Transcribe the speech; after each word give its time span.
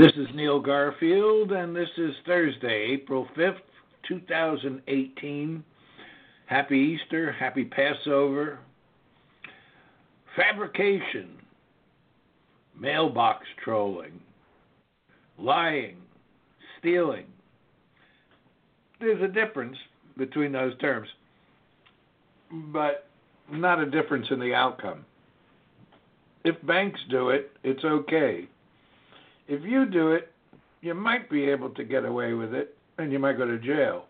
This 0.00 0.12
is 0.16 0.26
Neil 0.34 0.60
Garfield, 0.60 1.52
and 1.52 1.74
this 1.74 1.88
is 1.96 2.12
Thursday, 2.26 2.90
April 2.92 3.26
5th, 3.36 3.60
2018. 4.06 5.64
Happy 6.46 6.76
Easter, 6.76 7.32
happy 7.32 7.64
Passover. 7.64 8.58
Fabrication, 10.34 11.30
mailbox 12.78 13.46
trolling, 13.64 14.20
lying, 15.38 15.96
stealing. 16.78 17.26
There's 19.00 19.22
a 19.22 19.28
difference 19.28 19.76
between 20.18 20.52
those 20.52 20.76
terms, 20.78 21.08
but 22.50 23.08
not 23.50 23.78
a 23.78 23.90
difference 23.90 24.26
in 24.30 24.40
the 24.40 24.52
outcome. 24.52 25.06
If 26.44 26.54
banks 26.66 27.00
do 27.08 27.30
it, 27.30 27.50
it's 27.64 27.84
okay. 27.84 28.46
If 29.48 29.62
you 29.62 29.86
do 29.86 30.12
it, 30.12 30.32
you 30.80 30.94
might 30.94 31.30
be 31.30 31.44
able 31.44 31.70
to 31.70 31.84
get 31.84 32.04
away 32.04 32.32
with 32.32 32.54
it 32.54 32.76
and 32.98 33.12
you 33.12 33.18
might 33.18 33.38
go 33.38 33.46
to 33.46 33.58
jail. 33.58 34.06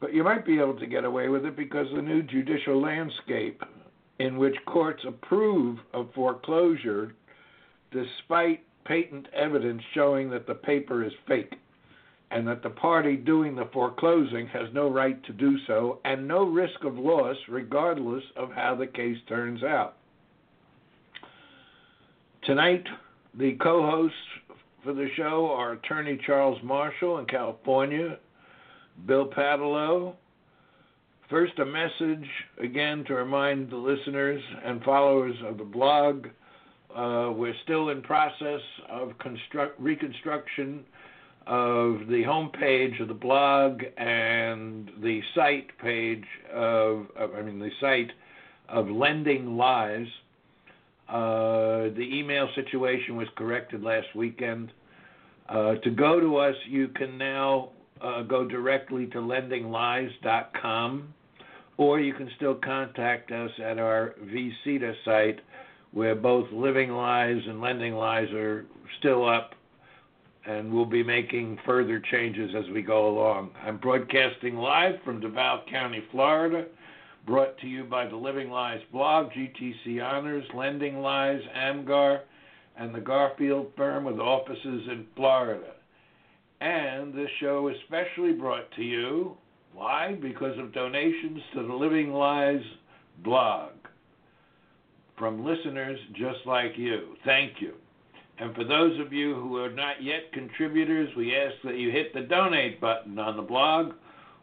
But 0.00 0.14
you 0.14 0.24
might 0.24 0.46
be 0.46 0.58
able 0.58 0.78
to 0.78 0.86
get 0.86 1.04
away 1.04 1.28
with 1.28 1.44
it 1.44 1.56
because 1.56 1.86
the 1.94 2.02
new 2.02 2.22
judicial 2.22 2.80
landscape 2.80 3.62
in 4.18 4.38
which 4.38 4.56
courts 4.66 5.02
approve 5.06 5.78
of 5.92 6.12
foreclosure 6.14 7.14
despite 7.90 8.64
patent 8.84 9.26
evidence 9.34 9.82
showing 9.94 10.30
that 10.30 10.46
the 10.46 10.54
paper 10.54 11.04
is 11.04 11.12
fake 11.26 11.54
and 12.30 12.46
that 12.46 12.62
the 12.62 12.70
party 12.70 13.16
doing 13.16 13.56
the 13.56 13.68
foreclosing 13.72 14.46
has 14.46 14.68
no 14.72 14.88
right 14.88 15.22
to 15.24 15.32
do 15.32 15.56
so 15.66 15.98
and 16.04 16.26
no 16.26 16.44
risk 16.44 16.84
of 16.84 16.96
loss 16.96 17.36
regardless 17.48 18.22
of 18.36 18.52
how 18.52 18.74
the 18.74 18.86
case 18.86 19.18
turns 19.28 19.62
out. 19.62 19.96
Tonight, 22.44 22.84
the 23.34 23.52
co 23.62 23.82
hosts 23.82 24.16
for 24.84 24.92
the 24.92 25.08
show 25.16 25.50
are 25.50 25.72
attorney 25.72 26.18
Charles 26.26 26.58
Marshall 26.62 27.18
in 27.18 27.26
California, 27.26 28.18
Bill 29.06 29.26
Paatalo. 29.26 30.14
First, 31.28 31.58
a 31.60 31.64
message 31.64 32.28
again 32.60 33.04
to 33.06 33.14
remind 33.14 33.70
the 33.70 33.76
listeners 33.76 34.42
and 34.64 34.82
followers 34.82 35.36
of 35.46 35.58
the 35.58 35.64
blog. 35.64 36.26
Uh, 36.94 37.30
we're 37.32 37.54
still 37.62 37.90
in 37.90 38.02
process 38.02 38.60
of 38.88 39.16
construct 39.18 39.80
reconstruction 39.80 40.84
of 41.46 42.06
the 42.08 42.22
homepage 42.26 43.00
of 43.00 43.08
the 43.08 43.14
blog 43.14 43.82
and 43.96 44.90
the 45.00 45.20
site 45.34 45.76
page 45.78 46.24
of, 46.52 47.06
of 47.16 47.34
I 47.34 47.42
mean 47.42 47.60
the 47.60 47.70
site 47.80 48.10
of 48.68 48.88
Lending 48.88 49.56
Lies. 49.56 50.06
Uh, 51.10 51.90
the 51.96 52.08
email 52.12 52.48
situation 52.54 53.16
was 53.16 53.26
corrected 53.36 53.82
last 53.82 54.06
weekend. 54.14 54.72
Uh, 55.48 55.74
to 55.76 55.90
go 55.90 56.20
to 56.20 56.36
us, 56.36 56.54
you 56.68 56.86
can 56.88 57.18
now 57.18 57.70
uh, 58.00 58.22
go 58.22 58.46
directly 58.46 59.06
to 59.06 59.18
lendinglies.com, 59.18 61.12
or 61.78 61.98
you 61.98 62.14
can 62.14 62.30
still 62.36 62.54
contact 62.54 63.32
us 63.32 63.50
at 63.62 63.78
our 63.78 64.14
VCTA 64.22 64.94
site, 65.04 65.40
where 65.90 66.14
both 66.14 66.46
Living 66.52 66.92
Lies 66.92 67.42
and 67.44 67.60
Lending 67.60 67.94
Lies 67.94 68.30
are 68.30 68.66
still 69.00 69.28
up, 69.28 69.56
and 70.46 70.72
we'll 70.72 70.84
be 70.84 71.02
making 71.02 71.58
further 71.66 72.00
changes 72.12 72.54
as 72.56 72.70
we 72.72 72.82
go 72.82 73.08
along. 73.08 73.50
I'm 73.64 73.78
broadcasting 73.78 74.54
live 74.54 74.94
from 75.04 75.18
Duval 75.18 75.64
County, 75.68 76.04
Florida 76.12 76.66
brought 77.26 77.56
to 77.58 77.66
you 77.66 77.84
by 77.84 78.06
the 78.06 78.16
Living 78.16 78.50
Lies 78.50 78.80
blog, 78.92 79.30
GTC 79.30 80.02
Honors, 80.02 80.44
Lending 80.54 81.00
Lies, 81.00 81.40
AMGAR, 81.56 82.20
and 82.76 82.94
the 82.94 83.00
Garfield 83.00 83.72
firm 83.76 84.04
with 84.04 84.18
offices 84.18 84.88
in 84.90 85.06
Florida. 85.16 85.72
And 86.60 87.14
this 87.14 87.30
show 87.40 87.68
is 87.68 87.76
specially 87.86 88.32
brought 88.32 88.70
to 88.72 88.82
you, 88.82 89.36
why? 89.72 90.18
Because 90.20 90.58
of 90.58 90.72
donations 90.72 91.40
to 91.54 91.62
the 91.66 91.74
Living 91.74 92.12
Lies 92.12 92.62
blog 93.22 93.72
from 95.16 95.44
listeners 95.44 95.98
just 96.14 96.38
like 96.46 96.72
you. 96.76 97.16
Thank 97.24 97.60
you. 97.60 97.74
And 98.38 98.54
for 98.54 98.64
those 98.64 98.98
of 98.98 99.12
you 99.12 99.34
who 99.34 99.58
are 99.58 99.70
not 99.70 100.02
yet 100.02 100.32
contributors, 100.32 101.14
we 101.14 101.36
ask 101.36 101.54
that 101.62 101.76
you 101.76 101.90
hit 101.90 102.14
the 102.14 102.22
donate 102.22 102.80
button 102.80 103.18
on 103.18 103.36
the 103.36 103.42
blog 103.42 103.92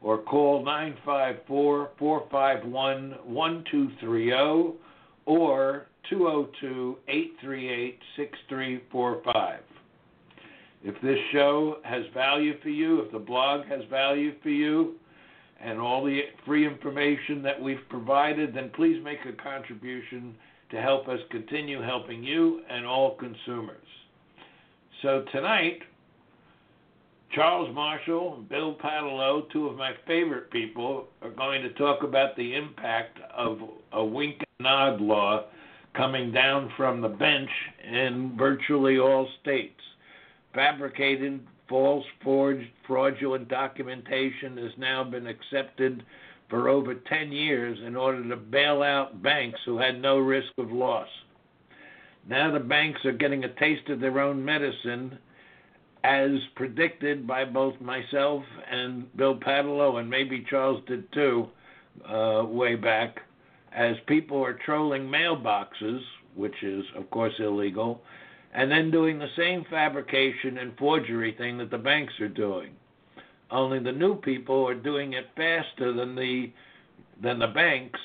or 0.02 0.20
call 0.20 0.64
954 0.64 1.92
451 1.98 3.12
1230 3.26 4.78
or 5.26 5.88
202 6.10 6.98
838 7.08 8.00
6345. 8.16 9.60
If 10.84 11.02
this 11.02 11.18
show 11.32 11.78
has 11.84 12.04
value 12.14 12.60
for 12.62 12.70
you, 12.70 13.02
if 13.02 13.12
the 13.12 13.20
blog 13.20 13.66
has 13.66 13.82
value 13.90 14.34
for 14.42 14.50
you, 14.50 14.96
and 15.60 15.80
all 15.80 16.06
the 16.06 16.22
free 16.46 16.68
information 16.68 17.42
that 17.42 17.60
we've 17.60 17.88
provided, 17.90 18.54
then 18.54 18.70
please 18.76 19.04
make 19.04 19.20
a 19.26 19.34
contribution 19.42 20.36
to 20.70 20.82
help 20.82 21.08
us 21.08 21.20
continue 21.32 21.82
helping 21.82 22.24
you 22.24 22.62
and 22.70 22.86
all 22.86 23.16
consumers. 23.16 23.88
So 25.02 25.26
tonight, 25.32 25.80
Charles 27.34 27.74
Marshall 27.76 28.36
and 28.36 28.50
Bill 28.50 28.76
Paatalo, 28.76 29.50
two 29.52 29.68
of 29.68 29.78
my 29.78 29.92
favorite 30.08 30.50
people, 30.50 31.08
are 31.22 31.30
going 31.30 31.62
to 31.62 31.74
talk 31.74 32.04
about 32.04 32.36
the 32.36 32.56
impact 32.56 33.20
of 33.36 33.60
a 33.92 34.04
wink 34.04 34.38
and 34.40 34.66
nod 34.66 35.02
law 35.02 35.46
coming 35.96 36.32
down 36.32 36.72
from 36.78 37.02
the 37.02 37.10
bench 37.10 37.50
in 37.84 38.36
virtually 38.38 38.98
all 38.98 39.28
states. 39.42 39.80
Fabricated, 40.54 41.46
false, 41.68 42.06
forged, 42.24 42.68
fraudulent 42.86 43.50
documentation 43.50 44.58
has 44.58 44.72
now 44.78 45.04
been 45.04 45.28
accepted 45.28 46.04
for 46.50 46.70
over 46.70 46.96
10 46.96 47.32
years 47.32 47.78
in 47.86 47.96
order 47.96 48.28
to 48.30 48.38
bail 48.38 48.82
out 48.82 49.22
banks 49.22 49.60
who 49.66 49.78
had 49.78 50.02
no 50.02 50.18
risk 50.18 50.48
of 50.58 50.72
loss. 50.72 51.10
Now 52.30 52.52
the 52.52 52.60
banks 52.60 53.04
are 53.06 53.12
getting 53.12 53.44
a 53.44 53.54
taste 53.56 53.90
of 53.90 54.00
their 54.00 54.20
own 54.20 54.44
medicine 54.44 55.18
as 56.04 56.32
predicted 56.56 57.28
by 57.28 57.46
both 57.46 57.80
myself 57.82 58.44
and 58.70 59.16
Bill 59.18 59.36
Paatalo, 59.36 60.00
and 60.00 60.10
maybe 60.10 60.46
Charles 60.50 60.82
did 60.88 61.12
too, 61.12 61.48
uh, 62.08 62.44
way 62.46 62.76
back, 62.76 63.20
as 63.72 63.96
people 64.08 64.44
are 64.44 64.54
trolling 64.54 65.04
mailboxes, 65.04 66.02
which 66.36 66.64
is, 66.64 66.86
of 66.96 67.10
course, 67.10 67.34
illegal, 67.40 68.02
and 68.54 68.72
then 68.72 68.92
doing 68.92 69.20
the 69.20 69.30
same 69.36 69.66
fabrication 69.70 70.58
and 70.60 70.78
forgery 70.78 71.34
thing 71.38 71.58
that 71.58 71.72
the 71.72 71.78
banks 71.78 72.14
are 72.20 72.30
doing. 72.30 72.72
Only 73.50 73.80
the 73.80 73.92
new 73.92 74.16
people 74.16 74.68
are 74.68 74.76
doing 74.76 75.14
it 75.14 75.28
faster 75.36 75.94
than 75.94 76.16
the 76.16 76.52
than 77.22 77.40
the 77.40 77.48
banks, 77.48 78.00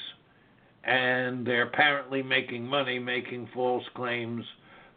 and 0.84 1.46
they're 1.46 1.64
apparently 1.64 2.22
making 2.22 2.66
money 2.66 2.98
making 2.98 3.48
false 3.52 3.84
claims 3.94 4.44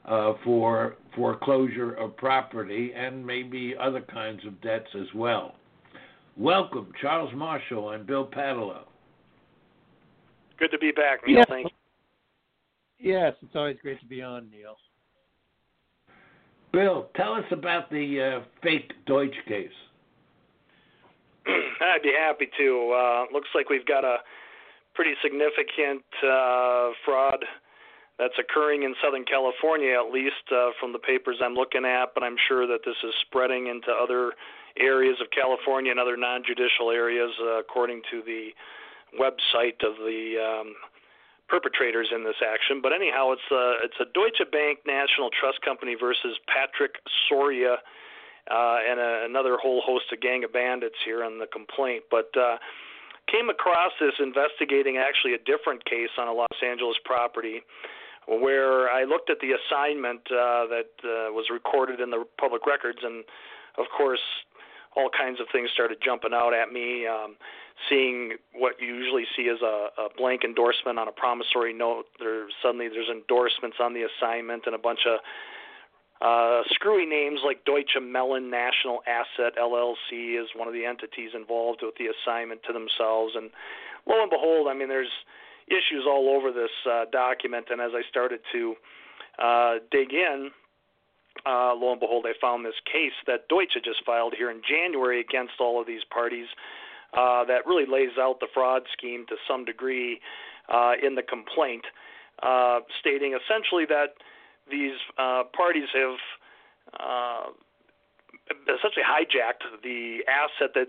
uh, 0.08 0.34
for 0.44 0.96
foreclosure 1.16 1.94
of 1.94 2.16
property 2.18 2.92
and 2.96 3.26
maybe 3.26 3.76
other 3.80 4.02
kinds 4.02 4.46
of 4.46 4.60
debts 4.62 4.90
as 5.00 5.08
well. 5.16 5.56
Welcome, 6.38 6.92
Charles 7.02 7.34
Marshall 7.34 7.92
and 7.92 8.06
Bill 8.06 8.28
Paatalo. 8.28 8.82
Good 10.60 10.72
to 10.72 10.78
be 10.78 10.92
back, 10.92 11.20
Neil. 11.26 11.38
Yeah. 11.38 11.46
Thank 11.48 11.68
you. 13.00 13.12
Yes, 13.12 13.34
it's 13.42 13.56
always 13.56 13.78
great 13.82 14.00
to 14.00 14.06
be 14.06 14.22
on, 14.22 14.50
Neil. 14.50 14.76
Bill, 16.72 17.08
tell 17.16 17.34
us 17.34 17.46
about 17.52 17.90
the 17.90 18.42
uh, 18.42 18.46
fake 18.62 18.92
Deutsch 19.06 19.36
case. 19.48 19.70
I'd 21.48 22.02
be 22.04 22.14
happy 22.18 22.50
to. 22.58 22.94
Uh, 22.96 23.34
looks 23.34 23.50
like 23.56 23.70
we've 23.70 23.86
got 23.86 24.04
a 24.04 24.18
pretty 24.94 25.14
significant 25.22 26.04
uh, 26.24 26.90
fraud 27.06 27.44
that's 28.18 28.36
occurring 28.40 28.84
in 28.84 28.96
Southern 29.04 29.26
California, 29.26 29.92
at 29.92 30.12
least 30.12 30.48
uh, 30.52 30.72
from 30.80 30.94
the 30.94 31.00
papers 31.00 31.38
I'm 31.44 31.54
looking 31.54 31.84
at. 31.84 32.14
But 32.14 32.24
I'm 32.24 32.38
sure 32.48 32.66
that 32.68 32.80
this 32.86 32.96
is 33.04 33.14
spreading 33.28 33.68
into 33.68 33.92
other 33.92 34.34
areas 34.80 35.18
of 35.20 35.28
California 35.32 35.92
and 35.92 36.00
other 36.00 36.16
non-judicial 36.16 36.92
areas, 36.92 37.32
uh, 37.42 37.60
according 37.60 38.02
to 38.12 38.22
the 38.24 38.50
website 39.20 39.84
of 39.84 40.00
the 40.00 40.36
um, 40.40 40.76
perpetrators 41.48 42.08
in 42.16 42.24
this 42.24 42.40
action. 42.40 42.80
But 42.82 42.94
anyhow, 42.94 43.32
it's 43.32 43.52
a 43.52 43.84
it's 43.84 44.00
a 44.00 44.08
Deutsche 44.14 44.44
Bank 44.52 44.80
National 44.88 45.30
Trust 45.30 45.62
Company 45.62 45.96
versus 46.00 46.40
Patrick 46.48 46.96
Soria. 47.28 47.78
Uh, 48.46 48.78
and 48.88 49.00
a, 49.00 49.26
another 49.26 49.58
whole 49.58 49.82
host 49.84 50.06
of 50.14 50.22
gang 50.22 50.44
of 50.44 50.54
bandits 50.54 51.02
here 51.04 51.24
on 51.24 51.40
the 51.40 51.48
complaint. 51.48 52.04
But 52.12 52.30
uh, 52.38 52.58
came 53.26 53.50
across 53.50 53.90
this 54.00 54.14
investigating 54.20 54.98
actually 54.98 55.34
a 55.34 55.42
different 55.42 55.84
case 55.86 56.14
on 56.20 56.28
a 56.28 56.32
Los 56.32 56.62
Angeles 56.62 56.96
property 57.04 57.64
where 58.28 58.90
I 58.90 59.04
looked 59.04 59.30
at 59.30 59.38
the 59.40 59.54
assignment 59.54 60.22
uh, 60.32 60.66
that 60.68 60.92
uh, 61.04 61.32
was 61.32 61.46
recorded 61.52 62.00
in 62.00 62.10
the 62.10 62.26
public 62.40 62.66
records, 62.66 63.00
and 63.04 63.24
of 63.78 63.86
course, 63.96 64.24
all 64.96 65.10
kinds 65.10 65.40
of 65.40 65.48
things 65.52 65.70
started 65.74 65.98
jumping 66.04 66.32
out 66.34 66.54
at 66.54 66.72
me. 66.72 67.06
Um, 67.06 67.36
seeing 67.90 68.38
what 68.54 68.80
you 68.80 68.88
usually 68.96 69.26
see 69.36 69.50
as 69.50 69.62
a, 69.62 69.90
a 70.00 70.08
blank 70.18 70.44
endorsement 70.44 70.98
on 70.98 71.08
a 71.08 71.12
promissory 71.12 71.74
note, 71.74 72.06
there 72.20 72.48
suddenly 72.64 72.88
there's 72.88 73.10
endorsements 73.12 73.78
on 73.82 73.94
the 73.94 74.08
assignment 74.08 74.64
and 74.66 74.74
a 74.74 74.80
bunch 74.80 75.02
of 75.06 75.20
uh, 76.22 76.64
screwy 76.72 77.06
names 77.06 77.42
like 77.44 77.66
Deutsche 77.66 77.98
Mellon 78.02 78.50
National 78.50 79.04
Asset 79.06 79.54
LLC 79.60 80.42
is 80.42 80.48
one 80.56 80.68
of 80.68 80.74
the 80.74 80.86
entities 80.86 81.32
involved 81.36 81.82
with 81.84 81.96
the 82.00 82.08
assignment 82.08 82.64
to 82.64 82.72
themselves, 82.72 83.34
and 83.36 83.50
lo 84.08 84.22
and 84.22 84.30
behold, 84.32 84.68
I 84.70 84.74
mean, 84.74 84.88
there's 84.88 85.12
issues 85.68 86.06
all 86.08 86.30
over 86.30 86.52
this 86.52 86.72
uh, 86.90 87.06
document. 87.12 87.68
And 87.70 87.82
as 87.82 87.92
I 87.94 88.02
started 88.10 88.42
to 88.54 88.76
uh, 89.42 89.74
dig 89.92 90.14
in, 90.14 90.52
uh, 91.46 91.74
lo 91.76 91.92
and 91.92 92.00
behold, 92.00 92.26
I 92.28 92.34
found 92.40 92.66
this 92.66 92.80
case 92.86 93.14
that 93.28 93.48
Deutsche 93.50 93.78
just 93.84 94.06
filed 94.06 94.34
here 94.38 94.50
in 94.50 94.62
January 94.68 95.20
against 95.20 95.54
all 95.60 95.82
of 95.82 95.88
these 95.88 96.04
parties 96.10 96.48
uh, 97.14 97.46
that 97.46 97.66
really 97.66 97.86
lays 97.86 98.18
out 98.20 98.40
the 98.40 98.48
fraud 98.54 98.84
scheme 98.94 99.26
to 99.30 99.36
some 99.48 99.66
degree 99.66 100.20
uh, 100.70 100.94
in 101.02 101.16
the 101.16 101.22
complaint, 101.22 101.86
uh, 102.44 102.80
stating 103.00 103.38
essentially 103.38 103.86
that 103.86 104.16
these 104.70 104.98
uh, 105.18 105.44
parties 105.56 105.88
have 105.94 106.18
uh, 107.00 107.50
essentially 108.68 109.06
hijacked 109.06 109.64
the 109.84 110.20
asset 110.28 110.74
that 110.74 110.88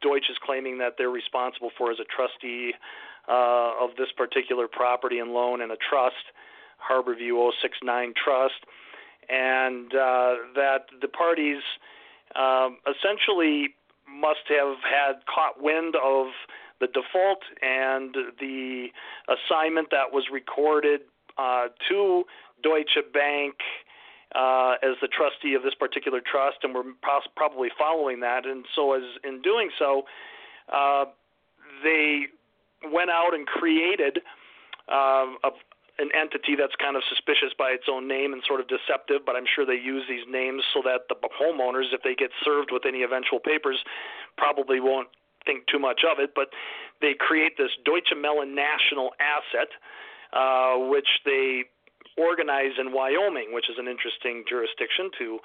Deutsche 0.00 0.30
is 0.30 0.38
claiming 0.42 0.78
that 0.78 0.94
they're 0.96 1.10
responsible 1.10 1.70
for 1.76 1.90
as 1.90 1.98
a 1.98 2.04
trustee 2.04 2.72
uh, 3.28 3.72
of 3.80 3.90
this 3.98 4.08
particular 4.16 4.66
property 4.68 5.18
and 5.18 5.32
loan 5.32 5.60
in 5.60 5.70
a 5.70 5.76
trust, 5.76 6.32
Harborview 6.78 7.50
069 7.60 8.14
Trust, 8.22 8.64
and 9.28 9.92
uh, 9.94 10.34
that 10.54 10.86
the 11.00 11.08
parties 11.08 11.62
um, 12.34 12.78
essentially 12.88 13.74
must 14.08 14.48
have 14.48 14.76
had 14.82 15.20
caught 15.32 15.62
wind 15.62 15.94
of 16.02 16.28
the 16.80 16.86
default 16.86 17.42
and 17.60 18.14
the 18.40 18.86
assignment 19.28 19.88
that 19.90 20.12
was 20.12 20.24
recorded 20.32 21.00
uh, 21.36 21.66
to 21.88 22.24
Deutsche 22.62 22.98
Bank 23.12 23.54
uh, 24.34 24.74
as 24.82 24.96
the 25.00 25.08
trustee 25.08 25.54
of 25.54 25.62
this 25.62 25.74
particular 25.74 26.20
trust, 26.20 26.58
and 26.62 26.74
we're 26.74 26.82
pos- 27.02 27.28
probably 27.36 27.68
following 27.78 28.20
that. 28.20 28.46
And 28.46 28.64
so, 28.74 28.92
as 28.94 29.02
in 29.24 29.40
doing 29.42 29.70
so, 29.78 30.02
uh, 30.72 31.06
they 31.82 32.26
went 32.92 33.10
out 33.10 33.34
and 33.34 33.46
created 33.46 34.20
uh, 34.90 35.26
a, 35.44 35.50
an 35.98 36.10
entity 36.14 36.54
that's 36.54 36.74
kind 36.78 36.96
of 36.96 37.02
suspicious 37.08 37.50
by 37.58 37.70
its 37.70 37.84
own 37.90 38.06
name 38.06 38.32
and 38.32 38.42
sort 38.46 38.60
of 38.60 38.66
deceptive, 38.68 39.26
but 39.26 39.34
I'm 39.34 39.46
sure 39.46 39.66
they 39.66 39.80
use 39.80 40.04
these 40.08 40.24
names 40.30 40.62
so 40.72 40.80
that 40.84 41.10
the 41.10 41.16
homeowners, 41.34 41.92
if 41.92 42.02
they 42.02 42.14
get 42.14 42.30
served 42.44 42.70
with 42.70 42.86
any 42.86 43.02
eventual 43.02 43.40
papers, 43.40 43.82
probably 44.36 44.80
won't 44.80 45.08
think 45.44 45.66
too 45.66 45.78
much 45.78 46.02
of 46.06 46.18
it. 46.18 46.30
But 46.34 46.48
they 47.00 47.14
create 47.18 47.58
this 47.58 47.70
Deutsche 47.84 48.14
Mellon 48.16 48.54
National 48.54 49.10
Asset, 49.18 49.70
uh, 50.32 50.78
which 50.88 51.08
they 51.24 51.64
organize 52.18 52.74
in 52.78 52.92
Wyoming, 52.92 53.54
which 53.54 53.70
is 53.70 53.76
an 53.78 53.86
interesting 53.86 54.42
jurisdiction 54.48 55.10
to 55.18 55.38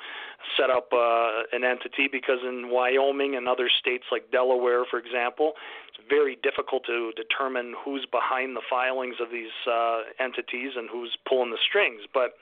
set 0.58 0.70
up 0.70 0.90
uh, 0.92 1.46
an 1.54 1.64
entity 1.64 2.10
because 2.12 2.42
in 2.42 2.70
Wyoming 2.70 3.36
and 3.36 3.48
other 3.48 3.70
states 3.70 4.06
like 4.12 4.32
Delaware, 4.32 4.84
for 4.90 4.98
example, 4.98 5.54
it's 5.88 6.02
very 6.10 6.38
difficult 6.42 6.84
to 6.86 7.14
determine 7.16 7.76
who's 7.86 8.06
behind 8.10 8.56
the 8.56 8.66
filings 8.70 9.16
of 9.22 9.30
these 9.30 9.54
uh, 9.70 10.02
entities 10.20 10.74
and 10.76 10.90
who's 10.90 11.16
pulling 11.30 11.52
the 11.52 11.62
strings. 11.62 12.02
But 12.12 12.34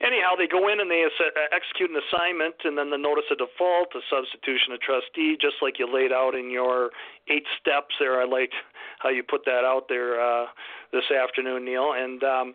anyhow, 0.00 0.32
they 0.36 0.48
go 0.48 0.68
in 0.72 0.80
and 0.80 0.90
they 0.90 1.04
execute 1.52 1.90
an 1.90 2.00
assignment, 2.00 2.56
and 2.64 2.76
then 2.76 2.88
the 2.88 2.98
notice 2.98 3.28
of 3.30 3.38
default, 3.38 3.92
the 3.92 4.04
substitution 4.08 4.72
of 4.72 4.80
trustee, 4.80 5.36
just 5.40 5.60
like 5.60 5.78
you 5.78 5.84
laid 5.84 6.12
out 6.12 6.34
in 6.34 6.50
your 6.50 6.90
eight 7.28 7.44
steps 7.60 7.94
there. 8.00 8.20
I 8.20 8.24
liked 8.24 8.54
how 8.98 9.10
you 9.10 9.22
put 9.22 9.44
that 9.44 9.64
out 9.64 9.88
there 9.88 10.16
uh, 10.16 10.46
this 10.92 11.04
afternoon, 11.12 11.64
Neil. 11.64 11.92
And 11.92 12.24
um, 12.24 12.54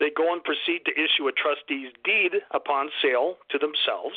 they 0.00 0.10
go 0.14 0.32
and 0.32 0.42
proceed 0.42 0.84
to 0.86 0.92
issue 0.92 1.28
a 1.28 1.32
trustee's 1.32 1.92
deed 2.04 2.42
upon 2.52 2.90
sale 3.02 3.36
to 3.50 3.58
themselves. 3.58 4.16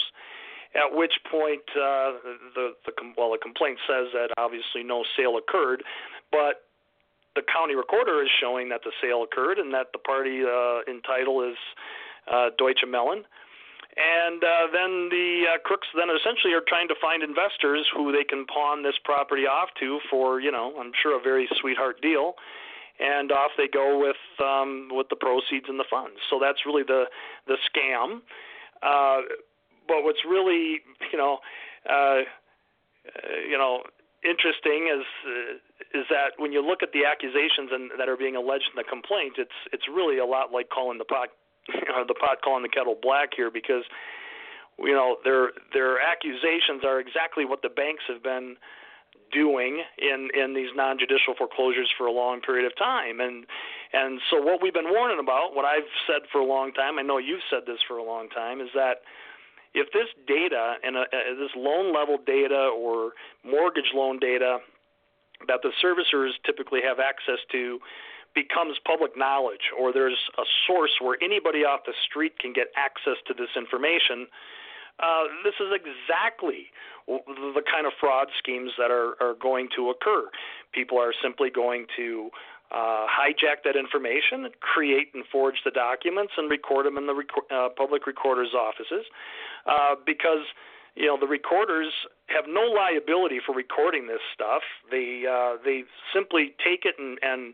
At 0.74 0.96
which 0.96 1.12
point, 1.30 1.68
uh, 1.76 2.16
the, 2.56 2.74
the 2.86 2.94
well, 3.18 3.32
the 3.32 3.42
complaint 3.42 3.78
says 3.88 4.08
that 4.14 4.30
obviously 4.38 4.84
no 4.84 5.04
sale 5.18 5.36
occurred, 5.38 5.84
but 6.32 6.64
the 7.36 7.42
county 7.42 7.76
recorder 7.76 8.24
is 8.24 8.30
showing 8.40 8.70
that 8.70 8.82
the 8.84 8.92
sale 9.02 9.24
occurred 9.24 9.58
and 9.58 9.74
that 9.74 9.88
the 9.92 10.00
party 10.00 10.44
uh, 10.44 10.80
in 10.88 11.02
title 11.02 11.44
is 11.44 11.58
uh, 12.32 12.50
Deutsche 12.58 12.84
Mellon. 12.88 13.24
And 13.98 14.42
uh, 14.42 14.72
then 14.72 15.10
the 15.12 15.44
uh, 15.52 15.58
crooks 15.66 15.88
then 15.96 16.08
essentially 16.08 16.54
are 16.54 16.64
trying 16.66 16.88
to 16.88 16.96
find 17.02 17.24
investors 17.24 17.84
who 17.94 18.12
they 18.12 18.24
can 18.24 18.46
pawn 18.48 18.84
this 18.84 18.96
property 19.04 19.44
off 19.44 19.70
to 19.82 20.00
for, 20.10 20.40
you 20.40 20.52
know, 20.52 20.74
I'm 20.80 20.92
sure 21.04 21.20
a 21.20 21.22
very 21.22 21.50
sweetheart 21.60 22.02
deal 22.02 22.36
and 23.02 23.32
off 23.32 23.52
they 23.58 23.68
go 23.68 24.00
with 24.00 24.22
um, 24.40 24.90
with 24.92 25.10
the 25.10 25.16
proceeds 25.16 25.66
and 25.68 25.80
the 25.80 25.90
funds. 25.90 26.22
So 26.30 26.40
that's 26.40 26.66
really 26.66 26.84
the 26.84 27.06
the 27.48 27.58
scam. 27.66 28.22
Uh, 28.84 29.26
but 29.88 30.04
what's 30.04 30.24
really 30.28 30.82
you 31.12 31.18
know 31.18 31.40
uh, 31.90 32.22
you 33.50 33.58
know 33.58 33.82
interesting 34.24 34.88
is 34.94 35.06
uh, 35.26 36.00
is 36.00 36.06
that 36.10 36.38
when 36.38 36.52
you 36.52 36.62
look 36.62 36.84
at 36.84 36.94
the 36.94 37.06
accusations 37.06 37.74
and 37.74 37.92
that 37.98 38.08
are 38.08 38.18
being 38.18 38.36
alleged 38.36 38.70
in 38.70 38.78
the 38.78 38.88
complaint, 38.88 39.34
it's 39.38 39.58
it's 39.74 39.88
really 39.90 40.20
a 40.20 40.26
lot 40.26 40.52
like 40.52 40.70
calling 40.70 40.98
the 40.98 41.06
pot 41.06 41.30
the 41.68 42.16
pot 42.16 42.38
calling 42.44 42.64
the 42.64 42.70
kettle 42.70 42.98
black 43.02 43.30
here 43.36 43.50
because 43.50 43.84
you 44.78 44.94
know 44.94 45.18
their 45.24 45.52
their 45.74 46.00
accusations 46.00 46.86
are 46.86 47.00
exactly 47.00 47.46
what 47.46 47.62
the 47.62 47.70
banks 47.70 48.04
have 48.08 48.22
been 48.22 48.56
doing 49.32 49.84
in 49.98 50.30
in 50.34 50.54
these 50.54 50.70
non-judicial 50.76 51.36
foreclosures 51.38 51.90
for 51.98 52.06
a 52.08 52.12
long 52.12 52.42
period 52.42 52.66
of 52.66 52.78
time. 52.78 53.20
And 53.20 53.46
and 53.94 54.20
so 54.30 54.42
what 54.42 54.62
we've 54.62 54.74
been 54.74 54.92
warning 54.92 55.20
about 55.20 55.56
what 55.56 55.66
I've 55.66 55.90
said 56.08 56.28
for 56.32 56.40
a 56.40 56.46
long 56.46 56.72
time 56.74 57.00
I 57.00 57.02
know 57.02 57.18
you've 57.18 57.46
said 57.50 57.64
this 57.66 57.80
for 57.88 57.98
a 57.98 58.04
long 58.04 58.30
time 58.30 58.62
is 58.62 58.70
that 58.74 59.02
if 59.74 59.92
this 59.94 60.08
data 60.28 60.76
and 60.84 60.98
uh, 60.98 61.02
uh, 61.02 61.36
this 61.40 61.52
loan 61.56 61.94
level 61.94 62.18
data 62.26 62.72
or 62.76 63.12
mortgage 63.44 63.92
loan 63.94 64.20
data 64.20 64.60
that 65.48 65.62
the 65.64 65.72
servicers 65.84 66.32
typically 66.46 66.82
have 66.84 67.00
access 67.00 67.40
to 67.52 67.80
becomes 68.34 68.78
public 68.86 69.18
knowledge 69.18 69.72
or 69.78 69.92
there's 69.92 70.18
a 70.38 70.44
source 70.68 70.92
where 71.02 71.18
anybody 71.22 71.66
off 71.66 71.82
the 71.86 71.94
street 72.08 72.38
can 72.40 72.54
get 72.54 72.68
access 72.78 73.20
to 73.28 73.34
this 73.34 73.50
information 73.58 74.28
uh, 75.02 75.24
this 75.44 75.56
is 75.60 75.74
exactly 75.74 76.68
the 77.08 77.64
kind 77.70 77.86
of 77.86 77.94
fraud 78.00 78.28
schemes 78.38 78.72
that 78.78 78.92
are, 78.92 79.16
are 79.22 79.34
going 79.42 79.68
to 79.76 79.90
occur. 79.90 80.30
People 80.72 81.00
are 81.00 81.14
simply 81.22 81.50
going 81.50 81.88
to 81.98 82.30
uh, 82.72 83.06
hijack 83.10 83.64
that 83.66 83.76
information, 83.76 84.48
create 84.62 85.10
and 85.14 85.26
forge 85.32 85.56
the 85.66 85.72
documents, 85.72 86.34
and 86.38 86.50
record 86.50 86.86
them 86.86 86.98
in 86.98 87.06
the 87.06 87.14
rec- 87.14 87.52
uh, 87.54 87.68
public 87.76 88.08
recorder's 88.08 88.54
offices, 88.54 89.06
uh, 89.66 89.96
because 90.06 90.46
you 90.96 91.06
know 91.06 91.18
the 91.20 91.28
recorders 91.28 91.92
have 92.28 92.46
no 92.48 92.62
liability 92.62 93.40
for 93.46 93.54
recording 93.54 94.08
this 94.08 94.22
stuff. 94.34 94.62
They 94.90 95.26
uh, 95.28 95.58
they 95.66 95.84
simply 96.14 96.56
take 96.64 96.86
it 96.86 96.96
and, 96.98 97.20
and 97.22 97.54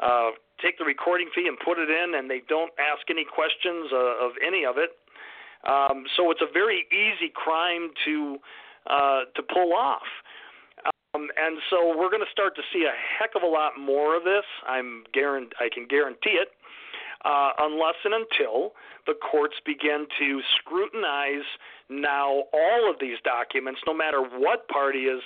uh, 0.00 0.30
take 0.60 0.78
the 0.78 0.84
recording 0.84 1.30
fee 1.34 1.46
and 1.46 1.56
put 1.58 1.78
it 1.78 1.90
in, 1.90 2.14
and 2.14 2.28
they 2.28 2.42
don't 2.48 2.72
ask 2.78 3.08
any 3.08 3.24
questions 3.24 3.90
uh, 3.92 4.24
of 4.24 4.32
any 4.44 4.64
of 4.64 4.78
it. 4.78 4.98
Um, 5.66 6.04
so 6.16 6.30
it's 6.30 6.40
a 6.42 6.52
very 6.52 6.86
easy 6.92 7.30
crime 7.34 7.90
to 8.04 8.38
uh, 8.88 9.20
to 9.34 9.42
pull 9.42 9.72
off. 9.74 10.06
Um, 11.14 11.28
and 11.36 11.58
so 11.70 11.88
we're 11.98 12.10
going 12.10 12.24
to 12.24 12.30
start 12.30 12.54
to 12.56 12.62
see 12.72 12.84
a 12.84 12.92
heck 13.18 13.30
of 13.34 13.42
a 13.42 13.46
lot 13.46 13.72
more 13.78 14.16
of 14.16 14.22
this. 14.24 14.44
I'm 14.68 15.04
guarant- 15.12 15.54
I 15.58 15.68
can 15.72 15.86
guarantee 15.88 16.38
it. 16.38 16.48
uh, 17.24 17.50
unless 17.58 17.94
and 18.04 18.14
until 18.14 18.72
the 19.06 19.14
courts 19.14 19.54
begin 19.64 20.06
to 20.18 20.40
scrutinize 20.58 21.46
now 21.88 22.44
all 22.52 22.90
of 22.90 22.96
these 23.00 23.16
documents, 23.24 23.80
no 23.86 23.94
matter 23.94 24.22
what 24.22 24.68
party 24.68 25.04
is 25.06 25.22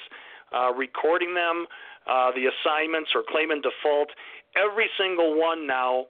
uh, 0.55 0.73
recording 0.73 1.35
them, 1.35 1.67
uh, 2.11 2.31
the 2.33 2.47
assignments 2.49 3.11
or 3.15 3.23
claim 3.29 3.51
in 3.51 3.61
default. 3.61 4.09
Every 4.57 4.89
single 4.99 5.39
one 5.39 5.67
now 5.67 6.07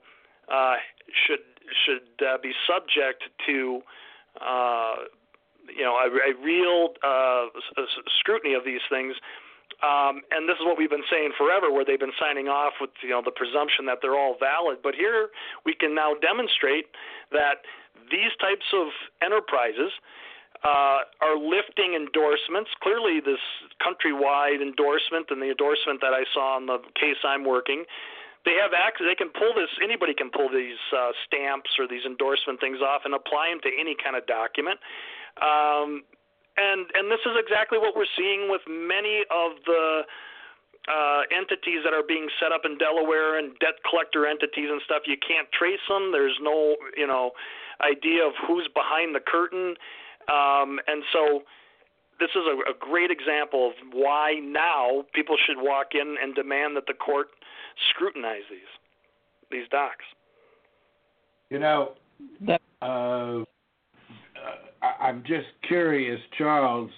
uh, 0.51 0.75
should 1.27 1.39
should 1.85 2.25
uh, 2.25 2.37
be 2.41 2.51
subject 2.67 3.23
to 3.47 3.81
uh, 4.41 4.95
you 5.69 5.83
know 5.83 5.95
a, 5.95 6.07
a 6.07 6.33
real 6.43 6.93
uh, 7.03 7.47
scrutiny 8.19 8.53
of 8.53 8.65
these 8.65 8.81
things. 8.89 9.15
Um, 9.81 10.21
and 10.29 10.45
this 10.45 10.61
is 10.61 10.65
what 10.65 10.77
we've 10.77 10.91
been 10.91 11.07
saying 11.09 11.31
forever, 11.37 11.71
where 11.71 11.85
they've 11.85 11.99
been 11.99 12.13
signing 12.19 12.47
off 12.47 12.73
with 12.81 12.91
you 13.01 13.09
know 13.09 13.21
the 13.23 13.31
presumption 13.31 13.85
that 13.85 13.99
they're 14.01 14.17
all 14.17 14.35
valid. 14.39 14.79
But 14.83 14.95
here 14.95 15.29
we 15.65 15.73
can 15.73 15.95
now 15.95 16.13
demonstrate 16.21 16.85
that 17.31 17.65
these 18.11 18.33
types 18.39 18.65
of 18.73 18.91
enterprises 19.23 19.91
uh, 20.63 21.09
are 21.21 21.37
lifting 21.37 21.97
endorsements. 21.97 22.69
Clearly, 22.83 23.19
this 23.23 23.41
countrywide 23.81 24.61
endorsement 24.61 25.27
and 25.29 25.41
the 25.41 25.49
endorsement 25.49 26.01
that 26.01 26.13
I 26.13 26.23
saw 26.33 26.55
on 26.55 26.65
the 26.67 26.77
case 26.93 27.17
I'm 27.25 27.43
working, 27.43 27.85
they 28.45 28.57
have 28.57 28.73
access. 28.73 29.05
They 29.05 29.17
can 29.17 29.29
pull 29.29 29.53
this. 29.53 29.69
Anybody 29.83 30.13
can 30.13 30.29
pull 30.33 30.49
these 30.49 30.81
uh, 30.89 31.13
stamps 31.25 31.69
or 31.77 31.87
these 31.87 32.05
endorsement 32.05 32.59
things 32.59 32.81
off 32.81 33.05
and 33.05 33.13
apply 33.13 33.53
them 33.53 33.61
to 33.61 33.71
any 33.77 33.95
kind 33.95 34.15
of 34.17 34.25
document. 34.25 34.81
Um, 35.37 36.01
and 36.57 36.89
and 36.97 37.07
this 37.09 37.21
is 37.23 37.37
exactly 37.37 37.77
what 37.77 37.95
we're 37.95 38.09
seeing 38.17 38.49
with 38.49 38.61
many 38.67 39.23
of 39.29 39.61
the 39.65 40.03
uh, 40.89 41.21
entities 41.29 41.85
that 41.85 41.93
are 41.93 42.03
being 42.03 42.27
set 42.41 42.51
up 42.51 42.65
in 42.65 42.77
Delaware 42.77 43.37
and 43.37 43.53
debt 43.59 43.77
collector 43.87 44.25
entities 44.25 44.67
and 44.69 44.81
stuff. 44.83 45.05
You 45.05 45.17
can't 45.21 45.47
trace 45.53 45.83
them. 45.87 46.11
There's 46.11 46.37
no 46.41 46.75
you 46.97 47.07
know 47.07 47.31
idea 47.79 48.25
of 48.25 48.33
who's 48.45 48.67
behind 48.73 49.15
the 49.15 49.21
curtain, 49.21 49.77
um, 50.27 50.81
and 50.89 51.03
so 51.13 51.45
this 52.21 52.29
is 52.35 52.43
a, 52.47 52.71
a 52.71 52.73
great 52.79 53.09
example 53.09 53.67
of 53.67 53.73
why 53.91 54.35
now 54.41 55.03
people 55.13 55.35
should 55.45 55.57
walk 55.57 55.87
in 55.93 56.15
and 56.21 56.35
demand 56.35 56.77
that 56.77 56.85
the 56.87 56.93
court 56.93 57.27
scrutinize 57.89 58.43
these 58.49 58.59
these 59.49 59.67
docs. 59.69 60.05
You 61.49 61.59
know, 61.59 61.93
uh, 62.81 63.43
I'm 64.99 65.23
just 65.27 65.47
curious, 65.67 66.21
Charles, 66.37 66.91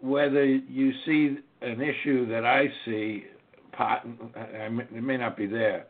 whether 0.00 0.44
you 0.44 0.92
see 1.04 1.38
an 1.62 1.80
issue 1.80 2.28
that 2.28 2.44
I 2.44 2.66
see. 2.84 3.24
It 3.78 5.02
may 5.02 5.18
not 5.18 5.36
be 5.36 5.46
there, 5.46 5.86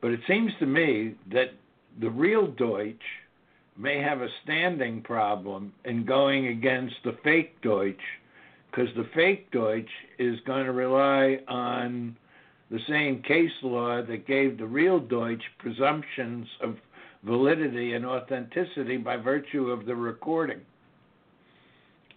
but 0.00 0.10
it 0.10 0.20
seems 0.26 0.50
to 0.58 0.66
me 0.66 1.14
that 1.30 1.52
the 2.00 2.10
real 2.10 2.48
Deutsch 2.48 2.96
may 3.76 4.00
have 4.00 4.20
a 4.20 4.28
standing 4.44 5.02
problem 5.02 5.72
in 5.84 6.04
going 6.04 6.48
against 6.48 6.94
the 7.04 7.16
fake 7.24 7.60
Deutsch 7.62 7.96
because 8.70 8.88
the 8.96 9.08
fake 9.14 9.50
Deutsch 9.50 9.90
is 10.18 10.38
going 10.46 10.64
to 10.64 10.72
rely 10.72 11.38
on 11.48 12.16
the 12.70 12.78
same 12.88 13.22
case 13.22 13.50
law 13.62 14.02
that 14.02 14.26
gave 14.26 14.58
the 14.58 14.66
real 14.66 14.98
Deutsch 14.98 15.42
presumptions 15.58 16.46
of 16.62 16.76
validity 17.22 17.94
and 17.94 18.04
authenticity 18.04 18.96
by 18.96 19.16
virtue 19.16 19.70
of 19.70 19.86
the 19.86 19.94
recording 19.94 20.60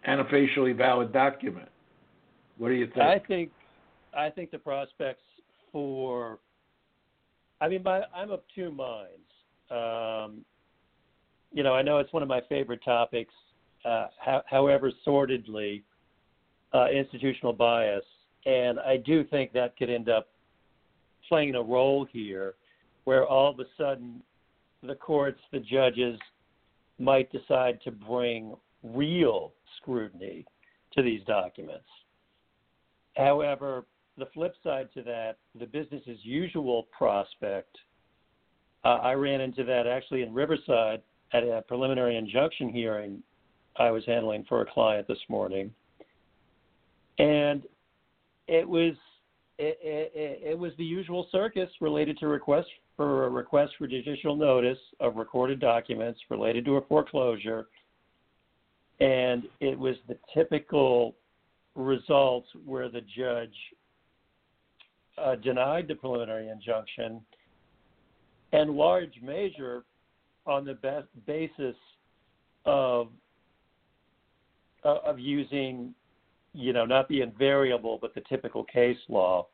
and 0.05 0.21
a 0.21 0.25
facially 0.25 0.71
valid 0.71 1.11
document. 1.11 1.69
What 2.57 2.69
do 2.69 2.75
you 2.75 2.87
think? 2.87 2.99
I 2.99 3.19
think 3.19 3.51
I 4.17 4.29
think 4.29 4.51
the 4.51 4.59
prospects 4.59 5.23
for 5.71 6.39
I 7.59 7.67
mean 7.67 7.85
I'm 7.85 8.31
of 8.31 8.41
two 8.55 8.71
minds. 8.71 9.19
Um, 9.69 10.45
you 11.55 11.63
know, 11.63 11.73
I 11.73 11.81
know 11.81 11.99
it's 11.99 12.11
one 12.11 12.21
of 12.21 12.27
my 12.27 12.41
favorite 12.49 12.83
topics. 12.83 13.33
Uh, 13.85 14.07
ho- 14.21 14.41
however, 14.45 14.91
sordidly, 15.05 15.83
uh, 16.73 16.87
institutional 16.89 17.53
bias, 17.53 18.03
and 18.45 18.77
I 18.77 18.97
do 18.97 19.23
think 19.23 19.53
that 19.53 19.77
could 19.77 19.89
end 19.89 20.09
up 20.09 20.27
playing 21.29 21.55
a 21.55 21.61
role 21.61 22.05
here, 22.11 22.55
where 23.05 23.25
all 23.25 23.49
of 23.49 23.59
a 23.59 23.63
sudden 23.77 24.21
the 24.83 24.95
courts, 24.95 25.39
the 25.53 25.59
judges 25.59 26.19
might 26.99 27.31
decide 27.31 27.79
to 27.85 27.91
bring 27.91 28.53
real 28.83 29.53
scrutiny 29.77 30.45
to 30.93 31.01
these 31.01 31.21
documents. 31.25 31.87
However, 33.15 33.85
the 34.17 34.25
flip 34.33 34.55
side 34.61 34.89
to 34.93 35.03
that, 35.03 35.37
the 35.57 35.65
business 35.65 36.01
as 36.09 36.17
usual 36.23 36.87
prospect, 36.97 37.77
uh, 38.83 38.99
I 39.01 39.13
ran 39.13 39.39
into 39.39 39.63
that 39.63 39.87
actually 39.87 40.21
in 40.21 40.33
Riverside 40.33 41.01
at 41.33 41.43
a 41.43 41.63
preliminary 41.67 42.17
injunction 42.17 42.69
hearing 42.69 43.21
I 43.77 43.91
was 43.91 44.03
handling 44.05 44.45
for 44.47 44.61
a 44.61 44.65
client 44.65 45.07
this 45.07 45.19
morning. 45.27 45.71
And 47.19 47.63
it 48.47 48.67
was 48.67 48.93
it, 49.57 49.79
it, 49.81 50.51
it 50.51 50.57
was 50.57 50.73
the 50.77 50.83
usual 50.83 51.27
circus 51.31 51.69
related 51.79 52.17
to 52.19 52.27
requests 52.27 52.67
for 52.97 53.25
a 53.25 53.29
request 53.29 53.73
for 53.77 53.87
judicial 53.87 54.35
notice 54.35 54.77
of 54.99 55.15
recorded 55.15 55.59
documents 55.59 56.19
related 56.29 56.65
to 56.65 56.75
a 56.75 56.81
foreclosure, 56.81 57.67
and 58.99 59.43
it 59.61 59.77
was 59.77 59.95
the 60.07 60.17
typical 60.33 61.15
results 61.75 62.47
where 62.65 62.89
the 62.89 63.01
judge 63.17 63.55
uh, 65.17 65.35
denied 65.35 65.87
the 65.87 65.95
preliminary 65.95 66.49
injunction, 66.49 67.21
and 68.51 68.71
large 68.71 69.13
measure 69.21 69.83
on 70.45 70.65
the 70.65 71.03
basis 71.25 71.75
of 72.65 73.09
uh, 74.83 74.99
of 75.05 75.19
using, 75.19 75.93
you 76.53 76.71
know, 76.73 76.85
not 76.85 77.07
the 77.09 77.21
invariable 77.21 77.97
but 77.99 78.13
the 78.13 78.21
typical 78.21 78.63
case 78.63 78.97
law 79.09 79.47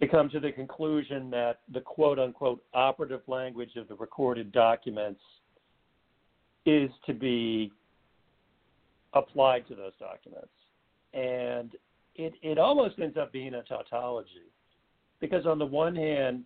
to 0.00 0.08
come 0.08 0.30
to 0.30 0.40
the 0.40 0.50
conclusion 0.50 1.30
that 1.30 1.60
the 1.72 1.80
quote 1.80 2.18
unquote 2.18 2.62
operative 2.74 3.20
language 3.26 3.76
of 3.76 3.86
the 3.88 3.94
recorded 3.96 4.50
documents 4.50 5.20
is 6.66 6.90
to 7.06 7.12
be 7.12 7.70
applied 9.12 9.66
to 9.68 9.74
those 9.74 9.92
documents. 9.98 10.48
And 11.12 11.72
it, 12.14 12.34
it 12.42 12.58
almost 12.58 12.98
ends 12.98 13.16
up 13.16 13.32
being 13.32 13.54
a 13.54 13.62
tautology. 13.62 14.50
Because 15.20 15.44
on 15.44 15.58
the 15.58 15.66
one 15.66 15.94
hand, 15.94 16.44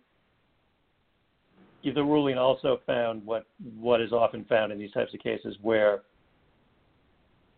the 1.93 2.03
ruling 2.03 2.37
also 2.37 2.79
found 2.85 3.25
what, 3.25 3.45
what 3.79 4.01
is 4.01 4.11
often 4.11 4.45
found 4.45 4.71
in 4.71 4.79
these 4.79 4.91
types 4.91 5.13
of 5.13 5.19
cases 5.19 5.55
where, 5.61 6.01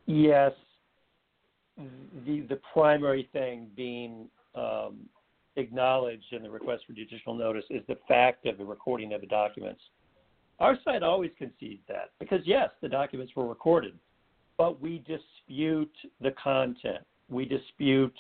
yes, 0.06 0.52
the, 2.26 2.42
the 2.42 2.60
primary 2.74 3.30
thing 3.32 3.68
being 3.76 4.28
um, 4.56 4.98
acknowledged 5.56 6.32
in 6.32 6.44
the 6.44 6.50
request 6.50 6.84
for 6.86 6.94
judicial 6.94 7.34
notice 7.34 7.66
is 7.70 7.82
the 7.88 7.98
fact 8.08 8.46
of 8.46 8.58
the 8.58 8.66
recording 8.66 9.14
of 9.14 9.22
the 9.22 9.28
documents. 9.28 9.82
Our 10.60 10.78
side 10.84 11.04
always 11.04 11.32
concedes 11.38 11.82
that 11.88 12.12
because, 12.20 12.42
yes, 12.46 12.70
the 12.82 12.90
documents 12.90 13.34
were 13.36 13.48
recorded, 13.48 13.94
but 14.58 14.82
we 14.82 15.04
dispute 15.08 15.96
the 16.20 16.32
content. 16.32 17.06
We 17.30 17.46
dispute 17.46 18.14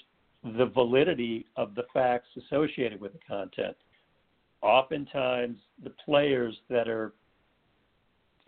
the 0.43 0.67
validity 0.67 1.47
of 1.55 1.73
the 1.73 1.83
facts 1.93 2.27
associated 2.37 3.01
with 3.01 3.13
the 3.13 3.19
content. 3.27 3.75
Oftentimes, 4.61 5.57
the 5.83 5.91
players 6.05 6.55
that 6.69 6.87
are 6.87 7.13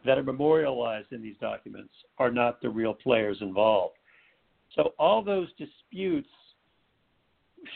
that 0.05 0.17
are 0.17 0.23
memorialized 0.23 1.11
in 1.11 1.21
these 1.21 1.35
documents 1.41 1.93
are 2.17 2.31
not 2.31 2.61
the 2.61 2.69
real 2.69 2.93
players 2.93 3.37
involved. 3.41 3.95
So 4.75 4.93
all 4.97 5.21
those 5.21 5.49
disputes 5.57 6.29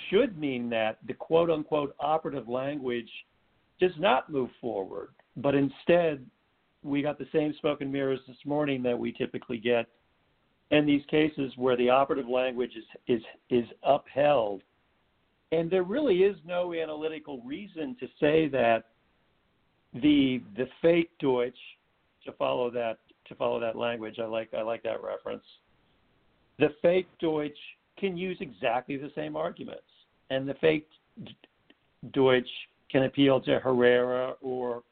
should 0.10 0.38
mean 0.38 0.70
that 0.70 1.00
the 1.06 1.14
quote 1.14 1.50
unquote 1.50 1.96
operative 2.00 2.48
language 2.48 3.10
does 3.80 3.92
not 3.98 4.32
move 4.32 4.50
forward, 4.62 5.10
but 5.38 5.54
instead 5.54 6.26
we 6.84 7.02
got 7.02 7.18
the 7.18 7.28
same 7.34 7.54
smoke 7.60 7.82
and 7.82 7.92
mirrors 7.92 8.20
this 8.28 8.38
morning 8.46 8.84
that 8.84 8.98
we 8.98 9.12
typically 9.12 9.58
get 9.58 9.88
in 10.72 10.86
these 10.86 11.04
cases 11.10 11.52
where 11.56 11.78
the 11.78 11.90
operative 11.90 12.28
language 12.28 12.72
is 12.78 12.84
is 13.08 13.24
is 13.50 13.66
upheld 13.84 14.62
and 15.54 15.70
there 15.70 15.84
really 15.84 16.20
is 16.24 16.36
no 16.46 16.74
analytical 16.74 17.42
reason 17.44 17.96
to 18.00 18.08
say 18.20 18.48
that 18.48 18.86
the 19.94 20.42
the 20.58 20.68
fake 20.82 21.12
Deutsch 21.20 21.54
to 22.26 22.32
follow 22.34 22.70
that 22.72 22.98
to 23.28 23.36
follow 23.36 23.60
that 23.60 23.76
language 23.76 24.18
I 24.20 24.26
like 24.26 24.54
I 24.54 24.62
like 24.62 24.84
that 24.84 25.04
reference 25.04 25.44
the 26.60 26.70
fake 26.82 27.08
Deutsch 27.20 27.58
can 27.98 28.18
use 28.18 28.38
exactly 28.42 28.98
the 28.98 29.12
same 29.16 29.36
arguments. 29.36 29.82
And 30.30 30.48
the 30.48 30.54
fake 30.56 30.88
Deutsch 32.12 32.50
can 32.92 33.04
appeal 33.04 33.42
to 33.42 33.60
Herrera 33.60 34.36
or 34.42 34.84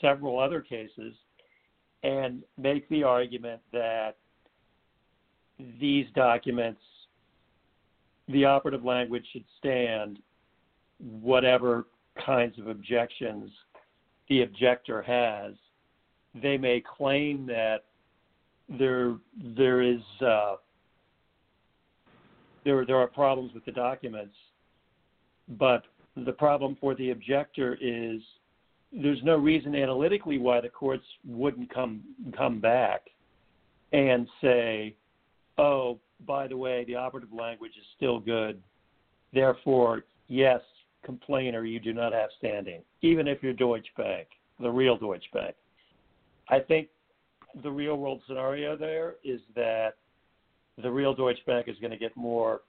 several 0.00 0.38
other 0.38 0.60
cases 0.60 1.14
and 2.02 2.42
make 2.56 2.88
the 2.88 3.02
argument 3.02 3.60
that 3.72 4.16
these 5.78 6.06
documents, 6.14 6.80
the 8.32 8.44
operative 8.44 8.84
language 8.84 9.24
should 9.32 9.44
stand 9.58 10.18
whatever 10.98 11.86
kinds 12.24 12.58
of 12.58 12.68
objections 12.68 13.50
the 14.28 14.42
objector 14.42 15.02
has, 15.02 15.54
they 16.40 16.56
may 16.56 16.82
claim 16.96 17.46
that 17.46 17.84
there 18.78 19.16
there 19.56 19.82
is 19.82 20.00
uh, 20.24 20.56
there 22.64 22.84
there 22.86 22.96
are 22.96 23.08
problems 23.08 23.52
with 23.52 23.64
the 23.64 23.72
documents, 23.72 24.36
but 25.58 25.82
the 26.16 26.32
problem 26.32 26.76
for 26.80 26.94
the 26.94 27.10
objector 27.10 27.76
is 27.80 28.20
there's 28.92 29.22
no 29.22 29.36
reason 29.36 29.74
analytically 29.74 30.38
why 30.38 30.60
the 30.60 30.68
courts 30.68 31.04
wouldn't 31.24 31.72
come 31.72 32.02
come 32.36 32.60
back 32.60 33.02
and 33.92 34.28
say, 34.40 34.94
oh, 35.60 35.98
by 36.26 36.46
the 36.46 36.56
way, 36.56 36.84
the 36.84 36.96
operative 36.96 37.32
language 37.32 37.72
is 37.78 37.84
still 37.96 38.18
good. 38.18 38.60
Therefore, 39.32 40.04
yes, 40.28 40.60
complainer, 41.04 41.64
you 41.64 41.80
do 41.80 41.92
not 41.92 42.12
have 42.12 42.30
standing, 42.38 42.82
even 43.02 43.28
if 43.28 43.42
you're 43.42 43.52
Deutsche 43.52 43.90
Bank, 43.96 44.28
the 44.58 44.70
real 44.70 44.96
Deutsche 44.96 45.30
Bank. 45.32 45.54
I 46.48 46.58
think 46.60 46.88
the 47.62 47.70
real 47.70 47.96
world 47.96 48.22
scenario 48.26 48.76
there 48.76 49.14
is 49.24 49.40
that 49.54 49.94
the 50.82 50.90
real 50.90 51.14
Deutsche 51.14 51.44
Bank 51.46 51.68
is 51.68 51.76
going 51.80 51.90
to 51.90 51.96
get 51.98 52.16
more 52.16 52.62